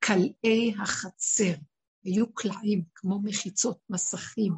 כלאי 0.04 0.74
החצר, 0.82 1.54
היו 2.04 2.34
קלעים 2.34 2.84
כמו 2.94 3.22
מחיצות, 3.22 3.78
מסכים. 3.90 4.52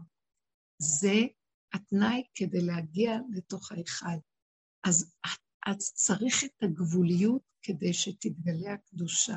זה 0.79 1.15
התנאי 1.75 2.23
כדי 2.35 2.61
להגיע 2.61 3.13
לתוך 3.31 3.73
ההיכל. 3.73 4.19
אז 4.87 5.15
את 5.69 5.79
צריך 5.79 6.45
את 6.45 6.63
הגבוליות 6.63 7.43
כדי 7.63 7.93
שתתגלה 7.93 8.73
הקדושה. 8.73 9.37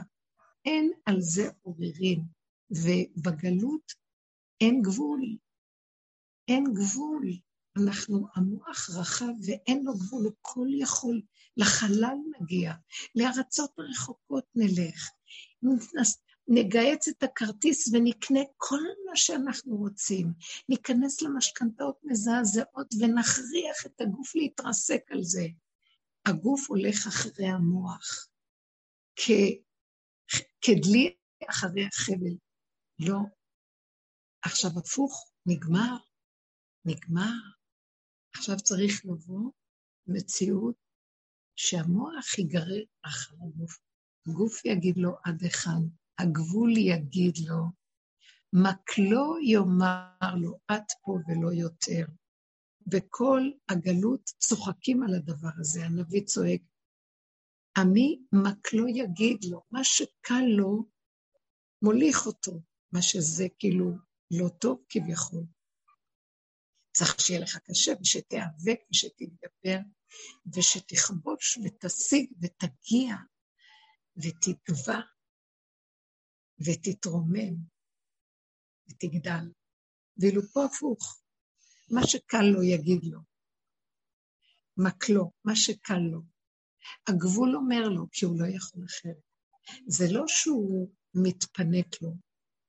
אין 0.65 0.91
על 1.05 1.21
זה 1.21 1.49
עוררין, 1.61 2.23
ובגלות 2.71 3.93
אין 4.61 4.81
גבול. 4.81 5.21
אין 6.47 6.73
גבול. 6.73 7.25
אנחנו, 7.77 8.27
המוח 8.35 8.89
רחב 8.99 9.33
ואין 9.45 9.83
לו 9.83 9.93
גבול, 9.93 10.23
הוא 10.23 10.33
כל 10.41 10.67
יכול. 10.71 11.21
לחלל 11.57 12.17
נגיע, 12.39 12.73
לארצות 13.15 13.71
רחוקות 13.79 14.45
נלך. 14.55 15.09
נגייץ 16.47 17.07
את 17.07 17.23
הכרטיס 17.23 17.93
ונקנה 17.93 18.39
כל 18.57 18.81
מה 19.09 19.15
שאנחנו 19.15 19.77
רוצים. 19.77 20.33
ניכנס 20.69 21.21
למשכנתאות 21.21 21.99
מזעזעות 22.03 22.93
ונכריח 22.99 23.85
את 23.85 24.01
הגוף 24.01 24.35
להתרסק 24.35 25.01
על 25.11 25.23
זה. 25.23 25.47
הגוף 26.25 26.69
הולך 26.69 27.07
אחרי 27.07 27.47
המוח, 27.47 28.27
כ... 29.15 29.31
כדלי 30.61 31.15
אחרי 31.49 31.85
החבל. 31.85 32.35
לא. 32.99 33.17
עכשיו 34.47 34.71
הפוך, 34.79 35.31
נגמר, 35.45 35.97
נגמר. 36.85 37.39
עכשיו 38.35 38.57
צריך 38.57 39.05
לבוא 39.05 39.51
מציאות 40.07 40.75
שהמוח 41.55 42.37
ייגרר 42.37 42.83
אחר 43.05 43.35
הגוף. 43.35 43.79
הגוף 44.27 44.65
יגיד 44.65 44.97
לו 44.97 45.15
עד 45.23 45.43
היכן, 45.43 45.81
הגבול 46.19 46.77
יגיד 46.77 47.37
לו, 47.47 47.63
מקלו 48.53 49.39
יאמר 49.39 50.35
לו, 50.41 50.59
את 50.71 50.91
פה 51.01 51.11
ולא 51.27 51.53
יותר. 51.53 52.05
וכל 52.91 53.41
הגלות 53.69 54.21
צוחקים 54.37 55.03
על 55.03 55.15
הדבר 55.15 55.49
הזה, 55.59 55.85
הנביא 55.85 56.23
צועק, 56.25 56.61
עמי 57.77 58.19
מקלו 58.31 58.87
יגיד 58.87 59.37
לו, 59.49 59.61
מה 59.71 59.83
שקל 59.83 60.41
לו, 60.57 60.85
מוליך 61.81 62.25
אותו, 62.25 62.61
מה 62.91 63.01
שזה 63.01 63.47
כאילו 63.59 64.06
לא 64.31 64.49
טוב 64.49 64.83
כביכול. 64.89 65.43
צריך 66.91 67.21
שיהיה 67.21 67.39
לך 67.39 67.57
קשה 67.57 67.91
ושתיאבק 68.01 68.79
ושתתגבר 68.91 69.79
ושתכבוש 70.55 71.57
ותשיג 71.57 72.31
ותגיע 72.41 73.15
ותגבע 74.17 74.99
ותתרומם 76.65 77.55
ותגדל. 78.89 79.51
ואילו 80.17 80.41
פה 80.53 80.65
הפוך, 80.65 81.21
מה 81.91 82.01
שקל 82.07 82.41
לו 82.53 82.63
יגיד 82.63 83.03
לו. 83.03 83.19
מקלו, 84.77 85.31
מה 85.43 85.55
שקל 85.55 85.99
לו. 86.11 86.21
הגבול 87.07 87.55
אומר 87.55 87.89
לו, 87.89 88.05
כי 88.11 88.25
הוא 88.25 88.39
לא 88.39 88.45
יכול 88.55 88.85
אחרת. 88.85 89.21
זה 89.87 90.05
לא 90.11 90.23
שהוא 90.27 90.91
מתפנק 91.13 92.01
לו, 92.01 92.13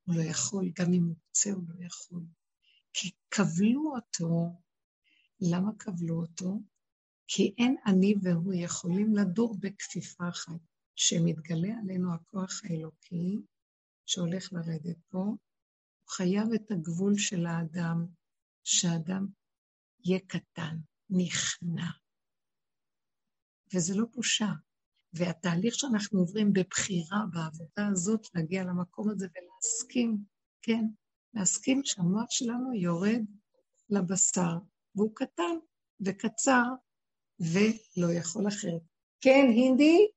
הוא 0.09 0.17
לא 0.17 0.23
יכול, 0.23 0.71
גם 0.79 0.93
אם 0.93 1.05
הוא 1.05 1.17
רוצה 1.29 1.51
הוא 1.51 1.65
לא 1.69 1.85
יכול. 1.87 2.23
כי 2.93 3.11
כבלו 3.31 3.95
אותו, 3.97 4.61
למה 5.41 5.71
כבלו 5.79 6.21
אותו? 6.21 6.61
כי 7.27 7.55
אין 7.59 7.77
אני 7.87 8.15
והוא 8.23 8.55
יכולים 8.55 9.17
לדור 9.17 9.57
בכפיפה 9.61 10.29
אחת. 10.29 10.61
שמתגלה 10.99 11.79
עלינו 11.83 12.15
הכוח 12.15 12.61
האלוקי 12.65 13.43
שהולך 14.07 14.53
לרדת 14.53 14.97
פה, 15.09 15.19
הוא 15.19 15.39
חייב 16.09 16.53
את 16.55 16.71
הגבול 16.71 17.19
של 17.19 17.47
האדם, 17.47 18.07
שהאדם 18.65 19.27
יהיה 20.05 20.21
קטן, 20.27 20.77
נכנע. 21.11 21.91
וזה 23.75 23.95
לא 23.97 24.07
בושה. 24.15 24.53
והתהליך 25.13 25.75
שאנחנו 25.75 26.19
עוברים 26.21 26.53
בבחירה 26.53 27.19
בעבודה 27.33 27.89
הזאת, 27.93 28.27
להגיע 28.35 28.65
למקום 28.65 29.11
הזה 29.11 29.27
ולהסכים, 29.27 30.19
כן, 30.63 30.85
להסכים 31.35 31.81
שהמוח 31.85 32.31
שלנו 32.31 32.75
יורד 32.75 33.21
לבשר, 33.91 34.59
והוא 34.95 35.15
קטן 35.15 35.57
וקצר 36.01 36.63
ולא 37.41 38.13
יכול 38.13 38.49
אחרת. 38.49 38.83
כן, 39.21 39.47
הינדי? 39.49 40.09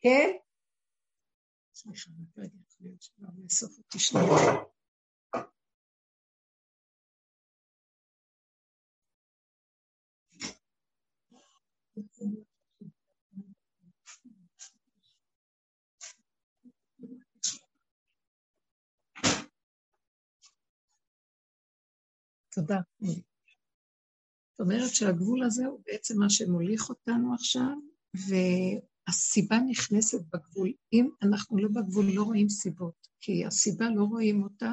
כן? 0.00 0.30
סליחה, 1.74 2.10
רגע, 2.36 2.48
יכול 2.68 2.86
להיות 2.86 3.78
אותי 3.78 3.98
שנייה. 3.98 4.67
תודה. 22.58 22.80
זאת 23.00 24.60
אומרת 24.60 24.94
שהגבול 24.94 25.42
הזה 25.42 25.66
הוא 25.66 25.80
בעצם 25.86 26.18
מה 26.18 26.30
שמוליך 26.30 26.88
אותנו 26.88 27.34
עכשיו, 27.34 27.76
והסיבה 28.14 29.56
נכנסת 29.70 30.20
בגבול. 30.32 30.72
אם 30.92 31.08
אנחנו 31.22 31.58
לא 31.58 31.68
בגבול, 31.68 32.04
לא 32.14 32.22
רואים 32.22 32.48
סיבות, 32.48 33.08
כי 33.20 33.46
הסיבה 33.46 33.90
לא 33.90 34.04
רואים 34.04 34.42
אותה. 34.42 34.72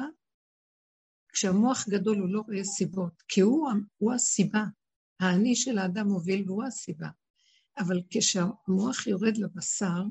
כשהמוח 1.28 1.88
גדול 1.88 2.18
הוא 2.18 2.28
לא 2.28 2.40
רואה 2.40 2.64
סיבות, 2.64 3.22
כי 3.28 3.40
הוא, 3.40 3.68
הוא 3.96 4.12
הסיבה. 4.12 4.64
האני 5.20 5.56
של 5.56 5.78
האדם 5.78 6.08
מוביל 6.08 6.44
והוא 6.46 6.64
הסיבה. 6.64 7.08
אבל 7.78 8.02
כשהמוח 8.10 9.06
יורד 9.06 9.36
לבשר, 9.36 10.02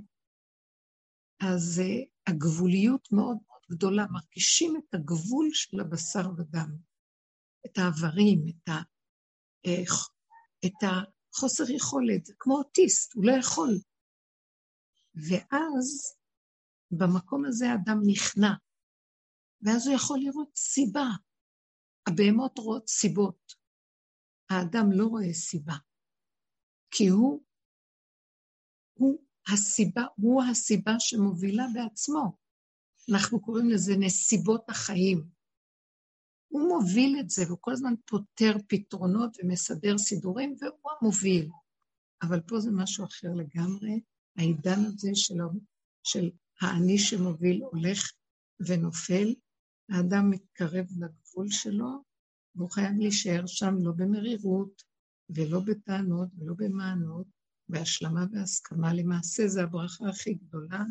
אז 1.40 1.82
uh, 1.86 2.32
הגבוליות 2.32 3.12
מאוד 3.12 3.38
מאוד 3.48 3.62
גדולה, 3.72 4.06
מרגישים 4.12 4.76
את 4.76 4.94
הגבול 4.94 5.50
של 5.54 5.80
הבשר 5.80 6.30
ודם. 6.38 6.95
את 7.66 7.78
האיברים, 7.78 8.46
את, 8.50 8.70
ה, 8.70 8.82
את 10.66 10.80
החוסר 10.84 11.64
יכולת, 11.70 12.30
כמו 12.40 12.58
אוטיסט, 12.58 13.14
הוא 13.14 13.26
לא 13.26 13.32
יכול. 13.40 13.80
ואז 15.16 16.18
במקום 16.92 17.46
הזה 17.46 17.72
האדם 17.72 17.98
נכנע, 18.06 18.54
ואז 19.62 19.88
הוא 19.88 19.96
יכול 19.96 20.20
לראות 20.20 20.56
סיבה. 20.56 21.08
הבהמות 22.08 22.58
רואות 22.58 22.88
סיבות. 22.88 23.54
האדם 24.50 24.92
לא 24.92 25.06
רואה 25.06 25.34
סיבה, 25.34 25.74
כי 26.92 27.08
הוא, 27.08 27.44
הוא 28.94 29.26
הסיבה, 29.54 30.02
הוא 30.16 30.44
הסיבה 30.52 30.92
שמובילה 31.00 31.64
בעצמו. 31.74 32.38
אנחנו 33.14 33.42
קוראים 33.42 33.70
לזה 33.70 33.94
נסיבות 34.00 34.70
החיים. 34.70 35.35
הוא 36.48 36.70
מוביל 36.70 37.18
את 37.20 37.30
זה, 37.30 37.44
והוא 37.48 37.58
כל 37.62 37.72
הזמן 37.72 37.94
פותר 38.06 38.56
פתרונות 38.68 39.38
ומסדר 39.44 39.98
סידורים, 39.98 40.56
והוא 40.62 40.92
המוביל. 41.02 41.50
אבל 42.22 42.40
פה 42.40 42.60
זה 42.60 42.72
משהו 42.72 43.06
אחר 43.06 43.34
לגמרי. 43.34 44.02
העידן 44.38 44.80
הזה 44.86 45.10
של, 45.14 45.36
של 46.04 46.32
האני 46.62 46.98
שמוביל 46.98 47.64
הולך 47.64 48.12
ונופל, 48.60 49.34
האדם 49.90 50.30
מתקרב 50.30 50.86
לגבול 51.00 51.50
שלו, 51.50 52.04
והוא 52.56 52.72
חייב 52.72 52.98
להישאר 52.98 53.46
שם 53.46 53.76
לא 53.80 53.92
במרירות 53.92 54.84
ולא 55.30 55.60
בטענות 55.60 56.30
ולא 56.38 56.54
במענות, 56.58 57.28
בהשלמה 57.70 58.26
והסכמה. 58.32 58.94
למעשה 58.94 59.48
זה 59.48 59.64
הברכה 59.64 60.10
הכי 60.10 60.34
גדולה, 60.34 60.84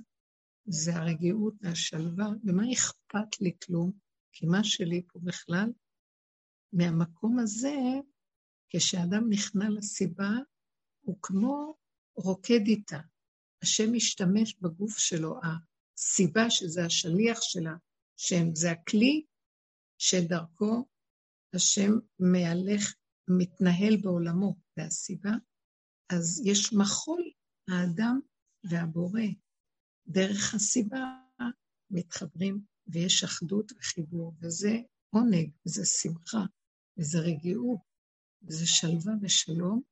זה 0.66 0.96
הרגיעות 0.96 1.54
והשלווה, 1.60 2.28
ומה 2.44 2.72
אכפת 2.72 3.40
לי 3.40 3.52
כלום? 3.66 4.03
כי 4.34 4.46
מה 4.46 4.64
שלי 4.64 5.02
פה 5.12 5.18
בכלל, 5.22 5.72
מהמקום 6.72 7.38
הזה, 7.38 7.74
כשאדם 8.68 9.30
נכנע 9.30 9.70
לסיבה, 9.70 10.30
הוא 11.00 11.18
כמו 11.22 11.74
רוקד 12.16 12.60
איתה. 12.66 12.98
השם 13.62 13.92
משתמש 13.92 14.54
בגוף 14.60 14.98
שלו, 14.98 15.40
הסיבה 15.42 16.50
שזה 16.50 16.84
השליח 16.84 17.38
שלה, 17.42 17.74
זה 18.54 18.70
הכלי 18.70 19.24
שדרכו 19.98 20.88
השם 21.54 21.90
מהלך, 22.18 22.94
מתנהל 23.28 23.96
בעולמו, 24.02 24.56
והסיבה, 24.76 25.30
אז 26.12 26.42
יש 26.44 26.72
מחול 26.72 27.30
האדם 27.70 28.20
והבורא. 28.70 29.20
דרך 30.06 30.54
הסיבה 30.54 31.18
מתחברים 31.90 32.73
ויש 32.86 33.24
אחדות 33.24 33.72
וחיבור, 33.72 34.34
וזה 34.42 34.76
עונג, 35.10 35.50
וזה 35.66 35.84
שמחה, 35.84 36.44
וזה 36.98 37.18
רגיעות, 37.18 37.78
וזה 38.42 38.66
שלווה 38.66 39.12
ושלום, 39.22 39.82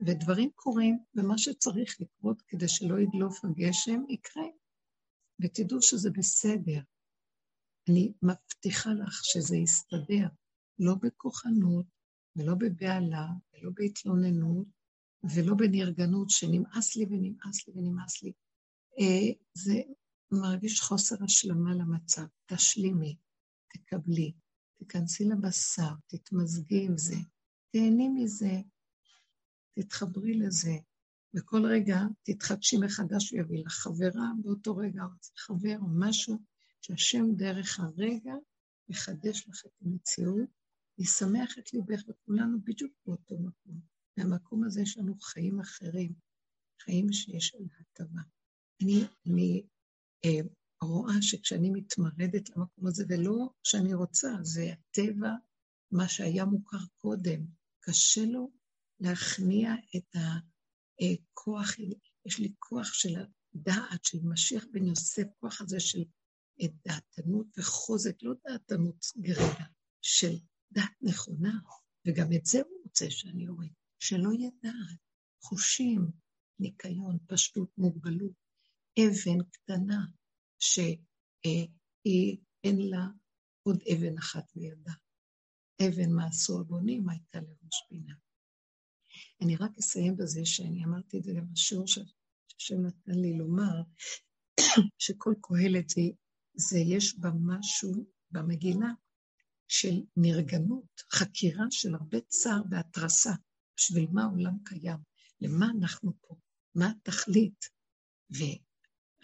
ודברים 0.00 0.50
קורים, 0.54 0.98
ומה 1.14 1.38
שצריך 1.38 2.00
לקרות 2.00 2.42
כדי 2.48 2.68
שלא 2.68 3.00
ידלוף 3.00 3.44
הגשם, 3.44 4.02
יקרה. 4.08 4.46
ותדעו 5.40 5.82
שזה 5.82 6.10
בסדר. 6.10 6.80
אני 7.88 8.12
מבטיחה 8.22 8.90
לך 8.90 9.20
שזה 9.24 9.56
יסתדר, 9.56 10.28
לא 10.78 10.94
בכוחנות, 11.02 11.86
ולא 12.36 12.54
בבהלה, 12.54 13.26
ולא 13.52 13.70
בהתלוננות, 13.74 14.66
ולא 15.24 15.54
בנרגנות 15.54 16.30
שנמאס 16.30 16.96
לי 16.96 17.04
ונמאס 17.04 17.68
לי 17.68 17.74
ונמאס 17.76 18.22
לי. 18.22 18.32
אה, 18.98 19.32
זה 19.54 19.82
מרגיש 20.32 20.80
חוסר 20.80 21.24
השלמה 21.24 21.74
למצב. 21.74 22.22
תשלימי, 22.46 23.16
תקבלי, 23.68 24.32
תיכנסי 24.78 25.24
לבשר, 25.24 25.92
תתמזגי 26.06 26.84
עם 26.84 26.98
זה, 26.98 27.16
תהני 27.72 28.08
מזה, 28.08 28.60
תתחברי 29.74 30.34
לזה. 30.34 30.76
וכל 31.34 31.66
רגע 31.66 32.00
תתחדשי 32.22 32.76
מחדש, 32.76 33.30
הוא 33.30 33.40
יביא 33.40 33.58
לך 33.64 33.72
חברה 33.72 34.30
באותו 34.42 34.76
רגע, 34.76 35.02
או 35.02 35.08
חבר 35.36 35.76
או 35.80 35.86
משהו, 35.98 36.38
שהשם 36.80 37.34
דרך 37.36 37.80
הרגע 37.80 38.32
יחדש 38.88 39.48
לך 39.48 39.62
את 39.66 39.72
המציאות, 39.82 40.48
ישמח 40.98 41.58
את 41.58 41.72
ליבך, 41.72 42.02
וכולנו 42.08 42.58
בדיוק 42.64 42.92
באותו 43.06 43.38
מקום. 43.38 43.80
מהמקום 44.16 44.64
הזה 44.64 44.82
יש 44.82 44.98
לנו 44.98 45.18
חיים 45.20 45.60
אחרים, 45.60 46.12
חיים 46.84 47.12
שיש 47.12 47.54
על 47.54 47.66
הטבה. 47.80 48.20
אני, 48.82 49.04
אני 49.26 49.62
רואה 50.82 51.14
שכשאני 51.20 51.70
מתמרדת 51.70 52.50
למקום 52.50 52.86
הזה, 52.86 53.04
ולא 53.08 53.50
שאני 53.64 53.94
רוצה, 53.94 54.28
זה 54.42 54.72
הטבע, 54.72 55.30
מה 55.90 56.08
שהיה 56.08 56.44
מוכר 56.44 56.84
קודם, 56.98 57.46
קשה 57.80 58.24
לו 58.24 58.50
להכניע 59.00 59.74
את 59.96 60.16
הכוח, 61.00 61.70
יש 62.26 62.38
לי 62.38 62.52
כוח 62.58 62.92
של 62.92 63.14
הדעת, 63.54 64.04
של 64.04 64.18
משיח 64.24 64.64
בן 64.72 64.86
יוסף, 64.86 65.26
כוח 65.40 65.60
הזה 65.60 65.80
של 65.80 66.04
דעתנות 66.86 67.46
וחוזק, 67.58 68.22
לא 68.22 68.32
דעתנות 68.46 69.06
גרידה, 69.16 69.64
של 70.02 70.36
דעת 70.72 70.92
נכונה, 71.02 71.58
וגם 72.06 72.32
את 72.32 72.46
זה 72.46 72.58
הוא 72.58 72.82
רוצה 72.84 73.10
שאני 73.10 73.48
אוריד, 73.48 73.72
שלא 73.98 74.32
יהיה 74.32 74.50
דעת, 74.62 74.98
חושים, 75.42 76.10
ניקיון, 76.58 77.18
פשטות, 77.26 77.68
מוגבלות, 77.78 78.41
אבן 78.98 79.44
קטנה, 79.50 80.06
שהיא 80.60 82.36
אין 82.64 82.78
לה 82.90 83.06
עוד 83.62 83.82
אבן 83.92 84.18
אחת 84.18 84.56
לידה. 84.56 84.92
אבן 85.82 86.12
מעשו 86.12 86.60
הבונים 86.60 87.08
הייתה 87.08 87.40
לראש 87.40 87.86
פינה. 87.88 88.14
אני 89.42 89.56
רק 89.56 89.78
אסיים 89.78 90.16
בזה 90.16 90.40
שאני 90.44 90.84
אמרתי 90.84 91.18
את 91.18 91.24
זה 91.24 91.32
גם 91.36 91.52
בשיעור 91.52 91.86
שהשם 91.86 92.86
נתן 92.86 93.14
לי 93.14 93.38
לומר, 93.38 93.82
שכל 95.04 95.34
קהלת 95.42 95.88
זה, 95.88 96.00
זה 96.54 96.78
יש 96.78 97.18
בה 97.18 97.30
משהו 97.44 98.06
במגילה 98.30 98.90
של 99.68 100.02
נרגנות, 100.16 101.00
חקירה 101.12 101.64
של 101.70 101.94
הרבה 101.94 102.20
צער 102.20 102.62
והתרסה, 102.70 103.32
בשביל 103.76 104.06
מה 104.12 104.22
העולם 104.22 104.56
קיים, 104.64 104.98
למה 105.40 105.66
אנחנו 105.78 106.12
פה, 106.20 106.34
מה 106.74 106.90
התכלית, 106.90 107.64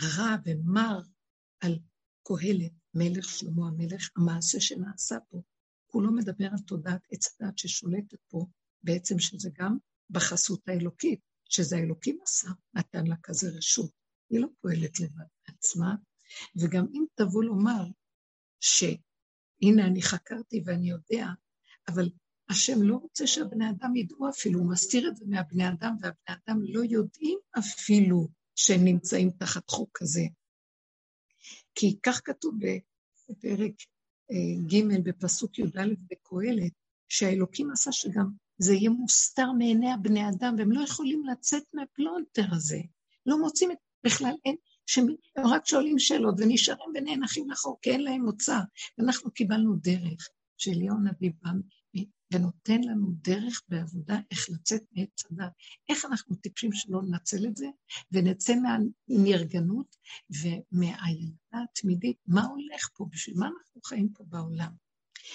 ורע 0.03 0.37
ומר 0.45 1.01
על 1.61 1.79
קהלת, 2.23 2.73
מלך 2.95 3.29
שלמה 3.29 3.69
המלך, 3.69 4.11
המעשה 4.17 4.61
שנעשה 4.61 5.17
פה, 5.29 5.43
כולו 5.87 6.13
מדבר 6.13 6.47
על 6.53 6.59
תודעת 6.67 7.01
עץ 7.11 7.41
הדת 7.41 7.59
ששולטת 7.59 8.19
פה, 8.29 8.47
בעצם 8.83 9.19
שזה 9.19 9.51
גם 9.59 9.77
בחסות 10.11 10.69
האלוקית, 10.69 11.21
שזה 11.49 11.77
האלוקים 11.77 12.19
עשה, 12.23 12.49
נתן 12.75 13.07
לה 13.07 13.17
כזה 13.23 13.49
רשות. 13.57 13.91
היא 14.31 14.41
לא 14.41 14.49
פועלת 14.61 15.01
לבד 15.01 15.25
בעצמה, 15.49 15.95
וגם 16.57 16.87
אם 16.93 17.05
תבוא 17.15 17.45
לומר 17.45 17.85
שהנה 18.61 19.87
אני 19.87 20.03
חקרתי 20.03 20.63
ואני 20.67 20.91
יודע, 20.91 21.27
אבל 21.89 22.11
השם 22.49 22.83
לא 22.83 22.97
רוצה 22.97 23.27
שהבני 23.27 23.71
אדם 23.71 23.97
ידעו 23.97 24.29
אפילו, 24.31 24.61
הוא 24.61 24.71
מסתיר 24.71 25.09
את 25.09 25.17
זה 25.17 25.25
מהבני 25.29 25.69
אדם, 25.69 25.97
והבני 26.01 26.37
אדם 26.47 26.59
לא 26.63 26.81
יודעים 26.85 27.39
אפילו 27.59 28.29
שהם 28.59 28.85
נמצאים 28.85 29.31
תחת 29.31 29.71
חוק 29.71 29.99
כזה. 29.99 30.23
כי 31.75 31.99
כך 32.03 32.21
כתוב 32.25 32.55
בפרק 33.31 33.73
אה, 34.31 34.67
ג' 34.71 35.09
בפסוק 35.09 35.59
י"א 35.59 35.87
בקהלת, 36.11 36.73
שהאלוקים 37.09 37.71
עשה 37.71 37.93
שגם 37.93 38.27
זה 38.59 38.75
יהיה 38.75 38.91
מוסתר 38.91 39.53
מעיני 39.53 39.93
הבני 39.93 40.29
אדם, 40.29 40.55
והם 40.59 40.73
לא 40.73 40.81
יכולים 40.81 41.23
לצאת 41.27 41.63
מהפלונטר 41.75 42.45
הזה. 42.51 42.79
לא 43.27 43.39
מוצאים 43.41 43.71
את, 43.71 43.77
בכלל, 44.05 44.33
אין, 44.45 44.57
שהם 44.87 45.07
רק 45.39 45.67
שואלים 45.67 45.99
שאלות 45.99 46.35
ונשארים 46.39 46.91
ונאנחים 46.95 47.51
לחור, 47.51 47.79
כי 47.83 47.91
אין 47.91 48.01
להם 48.01 48.25
מוצא. 48.25 48.59
ואנחנו 48.99 49.31
קיבלנו 49.31 49.77
דרך 49.77 50.29
שאליהו 50.57 50.97
הנביא 50.97 51.31
בא 51.43 51.51
ונותן 52.33 52.81
לנו 52.83 53.07
דרך 53.23 53.63
בעבודה 53.69 54.21
איך 54.31 54.51
לצאת 54.51 54.83
מעץ 54.93 55.25
הדת. 55.31 55.53
איך 55.89 56.05
אנחנו 56.05 56.37
טיפשים 56.37 56.73
שלא 56.73 57.03
ננצל 57.03 57.47
את 57.47 57.57
זה, 57.57 57.67
ונצא 58.13 58.55
מהנרגנות 58.55 59.97
ומהילדה 60.31 61.63
התמידית, 61.63 62.17
מה 62.27 62.45
הולך 62.45 62.89
פה, 62.95 63.07
בשביל 63.11 63.39
מה 63.39 63.47
אנחנו 63.47 63.81
חיים 63.85 64.09
פה 64.09 64.25
בעולם. 64.29 64.73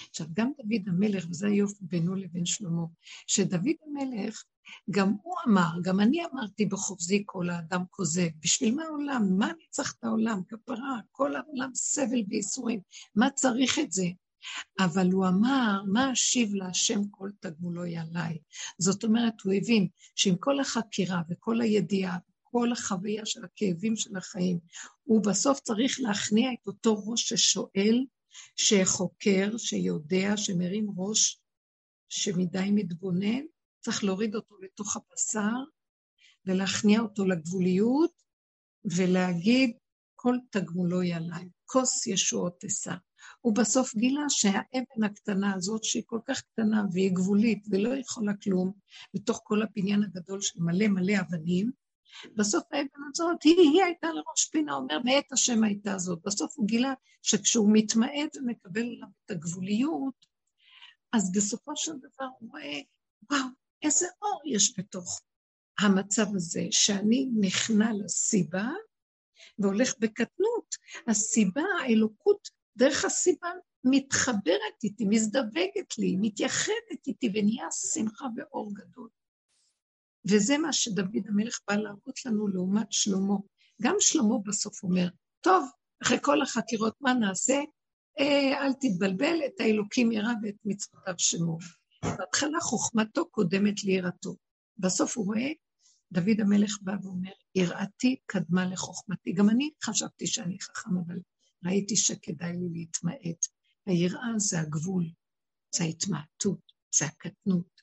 עכשיו, 0.10 0.28
גם 0.34 0.52
דוד 0.58 0.88
המלך, 0.88 1.26
וזה 1.30 1.48
היופי 1.48 1.86
בינו 1.86 2.16
לבין 2.16 2.46
שלמה, 2.46 2.86
שדוד 3.28 3.76
המלך, 3.86 4.44
גם 4.90 5.14
הוא 5.24 5.36
אמר, 5.48 5.70
גם 5.84 6.00
אני 6.00 6.26
אמרתי 6.26 6.66
בחופזי 6.66 7.24
כל 7.26 7.50
האדם 7.50 7.84
כוזב, 7.90 8.28
בשביל 8.40 8.76
מה 8.76 8.84
העולם? 8.84 9.38
מה 9.38 9.46
אני 9.46 9.64
צריך 9.70 9.96
את 10.00 10.04
העולם? 10.04 10.42
כפרה, 10.48 11.00
כל 11.12 11.36
העולם 11.36 11.70
סבל 11.76 12.24
וייסורים, 12.30 12.80
מה 13.16 13.30
צריך 13.30 13.80
את 13.80 13.92
זה? 13.92 14.06
אבל 14.80 15.12
הוא 15.12 15.28
אמר, 15.28 15.82
מה 15.88 16.12
אשיב 16.12 16.54
להשם 16.54 17.08
כל 17.12 17.30
תגמולו 17.40 17.82
עליי? 17.82 18.38
זאת 18.80 19.04
אומרת, 19.04 19.34
הוא 19.44 19.54
הבין 19.54 19.88
שעם 20.16 20.36
כל 20.36 20.60
החקירה 20.60 21.22
וכל 21.30 21.62
הידיעה, 21.62 22.18
כל 22.44 22.72
החוויה 22.72 23.26
של 23.26 23.46
הכאבים 23.46 23.96
של 23.96 24.18
החיים, 24.18 24.60
הוא 25.04 25.24
בסוף 25.24 25.60
צריך 25.60 25.98
להכניע 26.00 26.54
את 26.54 26.68
אותו 26.68 27.04
ראש 27.06 27.34
ששואל, 27.34 28.06
שחוקר, 28.56 29.58
שיודע, 29.58 30.38
שמרים 30.38 30.88
ראש, 30.98 31.42
שמדי 32.10 32.72
מתבונן, 32.72 33.42
צריך 33.80 34.04
להוריד 34.04 34.36
אותו 34.36 34.56
לתוך 34.62 34.98
הבשר 34.98 35.56
ולהכניע 36.46 37.02
אותו 37.02 37.26
לגבוליות 37.26 38.12
ולהגיד, 38.86 39.72
כל 40.16 40.36
תגמולו 40.50 41.00
עליי, 41.00 41.50
כוס 41.66 42.08
ישועות 42.08 42.64
אשא. 42.64 42.94
הוא 43.42 43.56
בסוף 43.56 43.96
גילה 43.96 44.22
שהאבן 44.30 45.04
הקטנה 45.06 45.54
הזאת, 45.54 45.84
שהיא 45.84 46.04
כל 46.06 46.20
כך 46.26 46.42
קטנה 46.42 46.84
והיא 46.92 47.12
גבולית 47.12 47.66
ולא 47.70 47.96
יכולה 47.96 48.34
כלום, 48.44 48.72
בתוך 49.14 49.42
כל 49.44 49.62
הבניין 49.62 50.04
הגדול 50.04 50.42
של 50.42 50.60
מלא 50.62 50.88
מלא 50.88 51.14
אבנים, 51.20 51.72
בסוף 52.36 52.64
האבן 52.72 53.02
הזאת, 53.12 53.44
היא, 53.44 53.56
היא 53.58 53.84
הייתה 53.84 54.08
לראש 54.08 54.46
פינה, 54.52 54.74
אומר, 54.74 55.00
מאת 55.00 55.32
השם 55.32 55.64
הייתה 55.64 55.98
זאת. 55.98 56.20
בסוף 56.26 56.54
הוא 56.58 56.68
גילה 56.68 56.94
שכשהוא 57.22 57.70
מתמעט 57.74 58.38
ומקבל 58.38 58.82
עליו 58.82 59.08
את 59.26 59.32
הגבוליות, 59.32 60.26
אז 61.14 61.32
בסופו 61.32 61.72
של 61.76 61.92
דבר 61.98 62.28
הוא 62.40 62.50
רואה, 62.52 62.80
וואו, 63.32 63.44
איזה 63.84 64.08
אור 64.22 64.42
יש 64.46 64.80
בתוך 64.80 65.22
המצב 65.80 66.36
הזה, 66.36 66.68
שאני 66.72 67.30
נכנע 67.40 67.94
לסיבה 67.94 68.70
והולך 69.60 69.94
בקטנות. 70.00 70.76
הסיבה, 71.08 71.62
האלוקות, 71.82 72.50
דרך 72.78 73.06
הסיבה 73.06 73.50
מתחברת 73.84 74.84
איתי, 74.84 75.06
מזדווגת 75.06 75.98
לי, 75.98 76.16
מתייחדת 76.22 77.08
איתי, 77.08 77.32
ונהיה 77.34 77.68
שמחה 77.72 78.26
ואור 78.36 78.74
גדול. 78.74 79.10
וזה 80.30 80.58
מה 80.58 80.74
שדוד 80.74 81.28
המלך 81.28 81.60
בא 81.68 81.76
להראות 81.76 82.26
לנו 82.26 82.48
לעומת 82.48 82.92
שלמה. 82.92 83.36
גם 83.82 83.96
שלמה 84.00 84.38
בסוף 84.46 84.84
אומר, 84.84 85.08
טוב, 85.42 85.70
אחרי 86.04 86.18
כל 86.22 86.42
החקירות, 86.42 86.94
מה 87.02 87.14
נעשה? 87.14 87.60
אה, 88.20 88.62
אל 88.62 88.74
תתבלבל, 88.74 89.40
את 89.46 89.60
האלוקים 89.60 90.12
ירא 90.12 90.34
ואת 90.44 90.56
מצוותיו 90.66 91.14
שמור. 91.18 91.60
בהתחלה 92.04 92.60
חוכמתו 92.62 93.30
קודמת 93.30 93.84
ליראתו. 93.84 94.36
בסוף 94.78 95.18
הוא 95.18 95.26
רואה, 95.26 95.52
דוד 96.12 96.40
המלך 96.40 96.78
בא 96.82 96.94
ואומר, 97.04 97.32
יראתי 97.56 98.16
קדמה 98.26 98.66
לחוכמתי. 98.66 99.34
גם 99.34 99.50
אני 99.50 99.70
חשבתי 99.84 100.28
שאני 100.28 100.58
חכם, 100.60 100.98
אבל 101.06 101.16
ראיתי 101.66 101.96
שכדאי 101.96 102.54
לי 102.54 102.70
להתמעט. 102.74 103.48
היראה 103.86 104.34
זה 104.38 104.60
הגבול, 104.60 105.10
זה 105.76 105.84
ההתמעטות, 105.84 106.72
זה 106.96 107.06
הקטנות, 107.06 107.82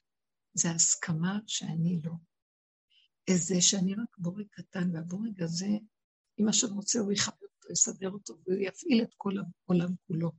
זה 0.54 0.70
ההסכמה 0.70 1.38
שאני 1.46 2.00
לא. 2.04 2.12
איזה 3.28 3.60
שאני 3.60 3.94
רק 3.94 4.18
בורג 4.18 4.46
קטן, 4.50 4.94
והבורג 4.94 5.42
הזה, 5.42 5.68
אם 6.38 6.48
השם 6.48 6.74
רוצה, 6.74 7.00
הוא 7.00 7.12
יכבד 7.12 7.36
אותו, 7.42 7.72
יסדר 7.72 8.10
אותו, 8.10 8.34
והוא 8.46 8.58
יפעיל 8.60 9.02
את 9.02 9.14
כל 9.16 9.32
העולם 9.38 9.94
כולו. 10.06 10.32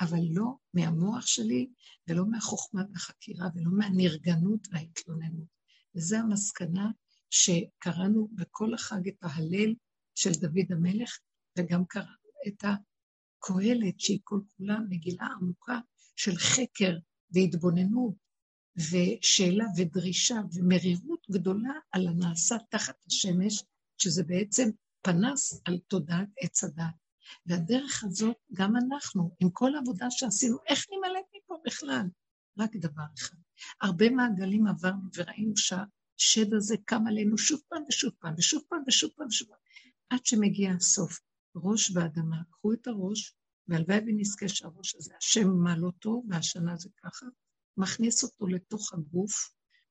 אבל 0.00 0.20
לא 0.30 0.54
מהמוח 0.74 1.26
שלי, 1.26 1.68
ולא 2.08 2.26
מהחוכמה 2.26 2.82
והחקירה, 2.92 3.48
ולא 3.54 3.70
מהנרגנות 3.70 4.68
וההתלוננות. 4.70 5.48
וזו 5.94 6.16
המסקנה 6.16 6.90
שקראנו 7.30 8.28
בכל 8.32 8.74
החג 8.74 9.08
את 9.08 9.16
ההלל 9.22 9.74
של 10.14 10.30
דוד 10.30 10.72
המלך, 10.72 11.18
וגם 11.58 11.84
קראנו 11.84 12.25
את 12.46 12.64
הקהלת, 12.64 14.00
שהיא 14.00 14.20
כל 14.24 14.40
כולה 14.56 14.78
מגילה 14.88 15.26
עמוקה 15.26 15.78
של 16.16 16.36
חקר 16.36 16.96
והתבוננות 17.30 18.14
ושאלה 18.76 19.64
ודרישה 19.76 20.36
ומרירות 20.52 21.26
גדולה 21.30 21.72
על 21.92 22.08
הנעשה 22.08 22.56
תחת 22.70 22.94
השמש, 23.06 23.64
שזה 23.98 24.22
בעצם 24.24 24.68
פנס 25.02 25.60
על 25.64 25.78
תודעת 25.78 26.28
עץ 26.40 26.64
הדת. 26.64 26.84
והדרך 27.46 28.04
הזאת, 28.04 28.36
גם 28.52 28.76
אנחנו, 28.76 29.36
עם 29.40 29.50
כל 29.50 29.74
העבודה 29.74 30.06
שעשינו, 30.10 30.56
איך 30.66 30.86
נמלט 30.90 31.24
מפה 31.36 31.56
בכלל? 31.66 32.06
רק 32.58 32.76
דבר 32.76 33.02
אחד. 33.18 33.36
הרבה 33.80 34.10
מעגלים 34.10 34.66
עברנו 34.66 35.08
וראינו 35.14 35.56
שהשד 35.56 36.54
הזה 36.54 36.76
קם 36.84 37.06
עלינו 37.06 37.38
שוב 37.38 37.60
פעם 37.68 37.82
ושוב 37.88 38.12
פעם 38.18 38.34
ושוב 38.38 38.62
פעם 38.68 38.82
ושוב 38.86 39.10
פעם 39.16 39.26
ושוב 39.26 39.48
פעם, 39.48 39.58
עד 40.10 40.26
שמגיע 40.26 40.72
הסוף. 40.72 41.20
ראש 41.56 41.90
באדמה, 41.90 42.42
קחו 42.50 42.72
את 42.72 42.86
הראש, 42.86 43.34
והלוואי 43.68 43.98
ונזכה 44.06 44.48
שהראש 44.48 44.94
הזה, 44.94 45.12
השם 45.18 45.48
מעלותו, 45.48 46.22
והשנה 46.28 46.76
זה 46.76 46.88
ככה, 47.02 47.26
מכניס 47.76 48.24
אותו 48.24 48.46
לתוך 48.46 48.92
הגוף, 48.94 49.50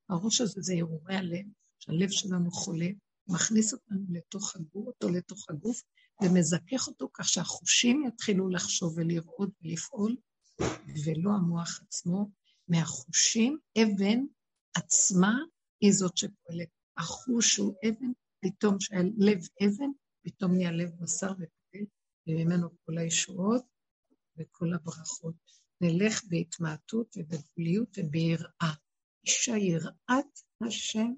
הראש 0.09 0.41
הזה 0.41 0.61
זה 0.61 0.74
הרהורי 0.74 1.16
הלב, 1.16 1.45
שהלב 1.80 2.09
שלנו 2.09 2.51
חולה, 2.51 2.89
מכניס 3.28 3.74
אותנו 3.74 4.05
לתוך 4.09 4.55
הגוף, 4.55 4.88
אותו 4.88 5.09
לתוך 5.09 5.45
הגוף, 5.49 5.82
ומזכך 6.24 6.88
אותו 6.88 7.09
כך 7.13 7.30
שהחושים 7.30 8.03
יתחילו 8.07 8.49
לחשוב 8.49 8.93
ולראות 8.97 9.49
ולפעול, 9.61 10.16
ולא 11.05 11.32
המוח 11.32 11.82
עצמו. 11.82 12.30
מהחושים, 12.68 13.57
אבן 13.78 14.20
עצמה 14.76 15.34
היא 15.82 15.93
זאת 15.93 16.18
שפועלת. 16.18 16.68
החוש 16.97 17.57
הוא 17.57 17.76
אבן, 17.88 18.11
פתאום 18.39 18.80
שהלב 18.80 19.39
אבן, 19.63 19.89
פתאום 20.26 20.55
נהיה 20.55 20.71
לב 20.71 20.89
בשר 21.01 21.32
ופועל, 21.32 21.86
וממנו 22.28 22.69
כל 22.86 22.97
הישועות 22.97 23.63
וכל 24.38 24.73
הברכות. 24.73 25.36
נלך 25.82 26.23
בהתמעטות 26.30 27.17
ובגבוליות 27.17 27.97
וביראה. 27.97 28.73
אישה 29.23 29.57
יראת 29.57 30.39
השם 30.61 31.13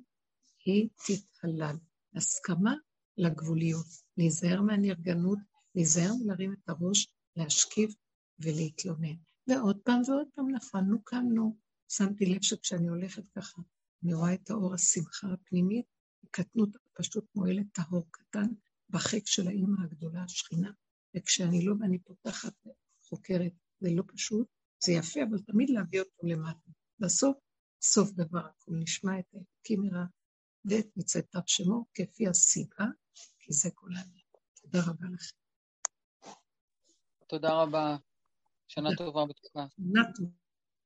היא 0.66 0.90
תתהלל. 0.96 1.76
הסכמה 2.16 2.74
לגבוליות, 3.18 3.86
להיזהר 4.18 4.62
מהנרגנות, 4.62 5.40
להיזהר 5.76 6.12
מלהרים 6.24 6.54
את 6.54 6.70
הראש, 6.70 7.08
להשכיב 7.36 7.96
ולהתלונן. 8.40 9.16
ועוד 9.48 9.80
פעם 9.84 10.02
ועוד 10.08 10.28
פעם 10.36 10.52
נפלנו, 10.52 11.04
קמנו. 11.04 11.58
שמתי 11.90 12.26
לב 12.26 12.42
שכשאני 12.42 12.88
הולכת 12.88 13.24
ככה, 13.36 13.62
אני 14.04 14.14
רואה 14.14 14.34
את 14.34 14.50
האור 14.50 14.74
השמחה 14.74 15.28
הפנימית, 15.34 15.86
קטנות 16.32 16.70
פשוט 16.94 17.26
מועלת 17.36 17.66
טהור 17.74 18.08
קטן 18.12 18.48
בחק 18.90 19.26
של 19.26 19.48
האימא 19.48 19.84
הגדולה, 19.84 20.24
השכינה. 20.24 20.72
וכשאני 21.16 21.66
לא 21.66 21.76
ואני 21.80 22.00
פותחת, 22.00 22.54
חוקרת, 23.04 23.52
זה 23.80 23.90
לא 23.96 24.04
פשוט, 24.08 24.48
זה 24.84 24.92
יפה, 24.92 25.20
אבל 25.30 25.38
תמיד 25.40 25.70
להביא 25.70 26.00
אותו 26.00 26.28
למטה. 26.28 26.70
בסוף, 27.00 27.38
סוף 27.82 28.12
דבר 28.12 28.46
הכול, 28.46 28.78
נשמע 28.80 29.20
את 29.20 29.26
האלוקים 29.34 29.82
מרע 29.82 30.06
ואת 30.66 30.88
מצאתיו 30.96 31.42
שמו 31.46 31.86
כפי 31.94 32.28
הסיבה, 32.28 32.86
כי 33.40 33.54
זה 33.54 33.70
כל 33.74 33.90
העניין. 33.96 34.26
תודה 34.62 34.80
רבה 34.80 35.08
לכם. 35.14 35.38
תודה 37.28 37.62
רבה. 37.62 37.98
שנה 38.68 38.90
טובה 38.98 39.26
בתקופה. 39.26 39.66
שנה 39.76 40.02
טובה. 40.16 40.47